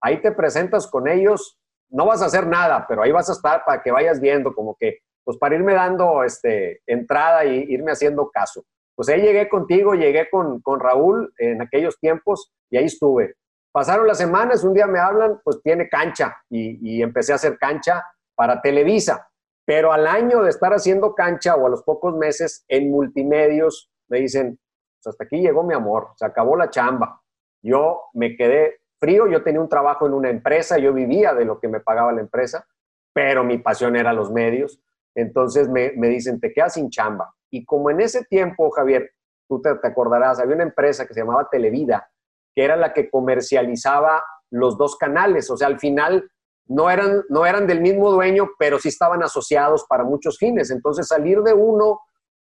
[0.00, 3.64] Ahí te presentas con ellos, no vas a hacer nada, pero ahí vas a estar
[3.64, 8.30] para que vayas viendo, como que, pues para irme dando este, entrada y irme haciendo
[8.30, 8.64] caso.
[8.94, 13.34] Pues ahí llegué contigo, llegué con, con Raúl en aquellos tiempos y ahí estuve.
[13.74, 18.04] Pasaron las semanas, un día me hablan, pues tiene cancha y, empecé a hacer cancha
[18.36, 19.28] para Televisa.
[19.66, 24.20] Pero al año de estar haciendo cancha o a los pocos meses en multimedios, me
[24.20, 24.58] dicen,
[25.02, 27.20] pues hasta aquí llegó mi amor, se acabó la chamba.
[27.62, 31.58] Yo me quedé frío, yo tenía un trabajo en una empresa, yo vivía de lo
[31.60, 32.66] que me pagaba la empresa,
[33.12, 34.80] pero mi pasión era los medios.
[35.14, 37.34] Entonces me, dicen, te quedas sin chamba.
[37.50, 39.12] Y como en ese tiempo, Javier,
[39.48, 42.10] tú te, te acordarás, había una empresa que se llamaba Televida,
[42.54, 45.50] que era la que comercializaba los dos canales.
[45.50, 46.28] O sea, al final
[46.66, 50.70] no eran, no eran del mismo dueño, pero sí estaban asociados para muchos fines.
[50.70, 52.00] Entonces, salir de uno,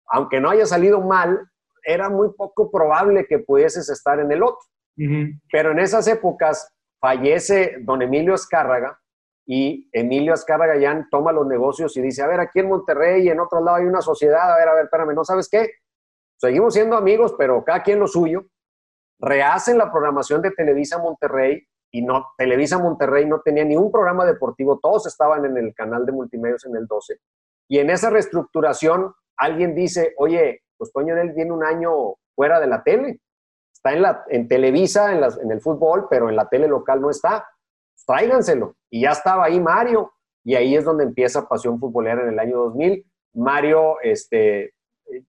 [0.07, 1.49] aunque no haya salido mal,
[1.83, 4.59] era muy poco probable que pudieses estar en el otro.
[5.51, 8.99] Pero en esas épocas fallece don Emilio Azcárraga
[9.45, 13.29] y Emilio Azcárraga ya toma los negocios y dice, a ver, aquí en Monterrey y
[13.29, 15.69] en otro lado hay una sociedad, a ver, a ver, espérame, ¿no sabes qué?
[16.37, 18.45] Seguimos siendo amigos, pero cada quien lo suyo
[19.19, 24.25] rehacen la programación de Televisa Monterrey y no, Televisa Monterrey no tenía ni un programa
[24.25, 27.19] deportivo, todos estaban en el canal de multimedios en el 12.
[27.69, 32.67] Y en esa reestructuración, alguien dice, oye, pues Toño él viene un año fuera de
[32.67, 33.19] la tele.
[33.73, 37.47] Está en, la, en Televisa, en, el fútbol, pero en la tele local no está.
[38.05, 38.75] Tráiganselo.
[38.89, 40.11] Y ya estaba ahí Mario.
[40.43, 43.05] Y ahí es donde empieza Pasión Futbolera en el año 2000.
[43.33, 44.73] Mario este,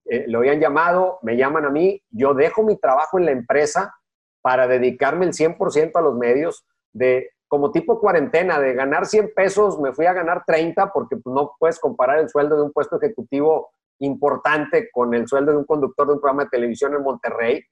[0.05, 3.95] eh, lo habían llamado, me llaman a mí, yo dejo mi trabajo en la empresa
[4.41, 9.81] para dedicarme el 100% a los medios, de como tipo cuarentena, de ganar 100 pesos,
[9.81, 12.97] me fui a ganar 30 porque pues, no puedes comparar el sueldo de un puesto
[12.97, 13.71] ejecutivo
[14.01, 17.63] importante con el sueldo de un conductor de un programa de televisión en Monterrey,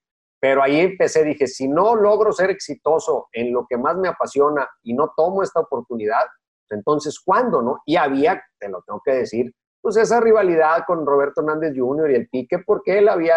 [0.41, 4.68] pero ahí empecé, dije, si no logro ser exitoso en lo que más me apasiona
[4.83, 6.24] y no tomo esta oportunidad,
[6.68, 7.81] pues entonces, ¿cuándo, no?
[7.87, 12.11] Y había, te lo tengo que decir, pues esa rivalidad con Roberto Hernández Jr.
[12.11, 13.37] y el Pique, porque él había,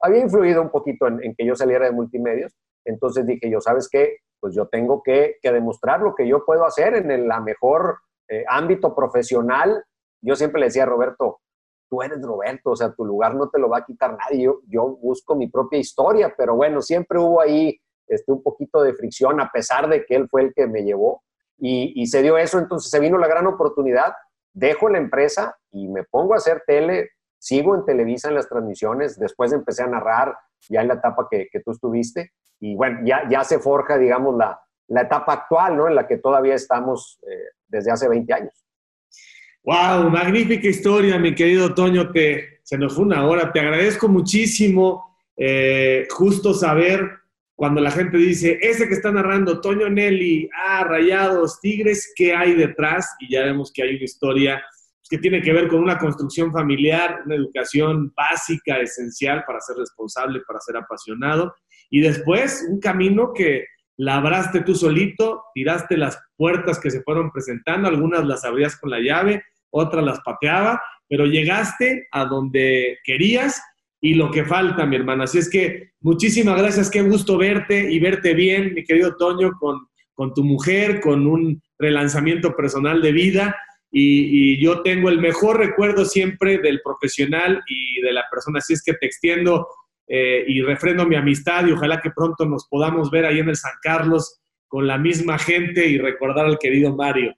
[0.00, 2.54] había influido un poquito en, que yo saliera de multimedios.
[2.86, 4.16] Entonces dije yo, ¿sabes qué?
[4.40, 8.42] Pues yo tengo que, demostrar lo que yo puedo hacer en el la mejor eh,
[8.48, 9.84] ámbito profesional.
[10.22, 11.41] Yo siempre le decía a Roberto,
[11.92, 14.48] tú eres Roberto, o sea, tu lugar no te lo va a quitar nadie.
[14.66, 19.38] Yo, busco mi propia historia, pero bueno, siempre hubo ahí este, un poquito de fricción,
[19.42, 21.22] a pesar de que él fue el que me llevó.
[21.58, 24.14] Y, y se dio eso, entonces se vino la gran oportunidad
[24.52, 29.18] dejo la empresa y me pongo a hacer tele, sigo en Televisa en las transmisiones,
[29.18, 30.36] después empecé a narrar
[30.68, 34.60] ya en la etapa que, tú estuviste y bueno, ya, ya se forja, digamos, la,
[34.88, 35.88] la etapa actual, ¿no?
[35.88, 38.61] En la que todavía estamos eh, desde hace 20 años.
[39.64, 40.10] ¡Wow!
[40.10, 42.10] Magnífica historia, mi querido Toño.
[42.10, 43.52] Te, se nos fue una hora.
[43.52, 45.16] Te agradezco muchísimo.
[45.36, 47.08] Eh, justo saber
[47.54, 52.54] cuando la gente dice, ese que está narrando, Toño Nelly, ah, Rayados, Tigres, ¿qué hay
[52.54, 53.14] detrás?
[53.20, 54.64] Y ya vemos que hay una historia
[54.98, 59.76] pues, que tiene que ver con una construcción familiar, una educación básica, esencial para ser
[59.76, 61.54] responsable, para ser apasionado.
[61.88, 67.86] Y después un camino que labraste tú solito, tiraste las puertas que se fueron presentando,
[67.86, 73.60] algunas las abrías con la llave, otras las pateaba, pero llegaste a donde querías
[74.00, 75.24] y lo que falta, mi hermana.
[75.24, 79.86] Así es que muchísimas gracias, qué gusto verte y verte bien, mi querido Toño, con,
[80.14, 83.56] con tu mujer, con un relanzamiento personal de vida.
[83.90, 88.58] Y, yo tengo el mejor recuerdo siempre del profesional y de la persona.
[88.58, 89.68] Así es que te extiendo
[90.08, 93.56] eh, y refrendo mi amistad y ojalá que pronto nos podamos ver ahí en el
[93.56, 97.34] San Carlos con la misma gente y recordar al querido Mario.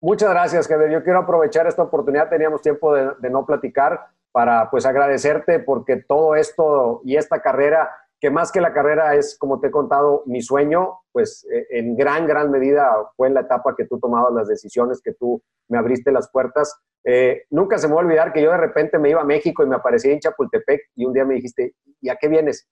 [0.00, 0.90] Muchas gracias, Javier.
[0.90, 2.28] Yo quiero aprovechar esta oportunidad.
[2.28, 7.90] Teníamos tiempo de, no platicar para pues agradecerte porque todo esto y esta carrera,
[8.20, 11.96] que más que la carrera es, como te he contado, mi sueño, pues eh, en
[11.96, 15.78] gran, gran medida fue en la etapa que tú tomabas las decisiones, que tú me
[15.78, 16.78] abriste las puertas.
[17.02, 19.64] Eh, nunca se me va a olvidar que yo de repente me iba a México
[19.64, 22.68] y me aparecía en Chapultepec y un día me dijiste, ¿y a qué vienes?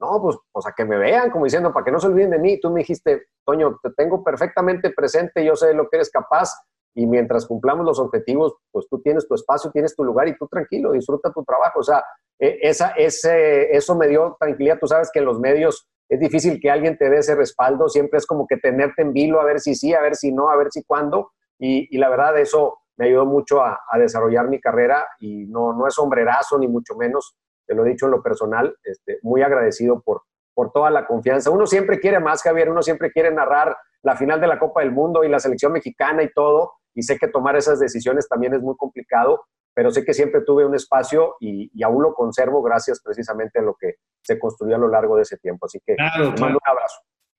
[0.00, 2.38] No, pues, pues a que me vean, como diciendo, para que no se olviden de
[2.38, 2.58] mí.
[2.58, 6.54] Tú me dijiste, Toño, te tengo perfectamente presente, yo sé de lo que eres capaz,
[6.94, 10.48] y mientras cumplamos los objetivos, pues tú tienes tu espacio, tienes tu lugar y tú
[10.48, 11.80] tranquilo, disfruta tu trabajo.
[11.80, 12.02] O sea,
[12.38, 14.78] e, esa, ese, eso me dio tranquilidad.
[14.80, 18.18] Tú sabes que en los medios es difícil que alguien te dé ese respaldo, siempre
[18.18, 20.56] es como que tenerte en vilo a ver si sí, a ver si no, a
[20.56, 21.30] ver si cuándo.
[21.58, 25.94] Y, la verdad, eso me ayudó mucho a, desarrollar mi carrera y no, no es
[25.94, 27.36] sombrerazo, ni mucho menos,
[27.70, 30.22] te lo he dicho en lo personal, este, muy agradecido por,
[30.54, 31.50] por toda la confianza.
[31.50, 34.90] Uno siempre quiere más, Javier, uno siempre quiere narrar la final de la Copa del
[34.90, 38.60] Mundo y la selección mexicana y todo, y sé que tomar esas decisiones también es
[38.60, 43.60] muy complicado, pero sé que siempre tuve un espacio y, aún lo conservo gracias precisamente
[43.60, 45.66] a lo que se construyó a lo largo de ese tiempo.
[45.66, 47.02] Así que claro, mando un abrazo.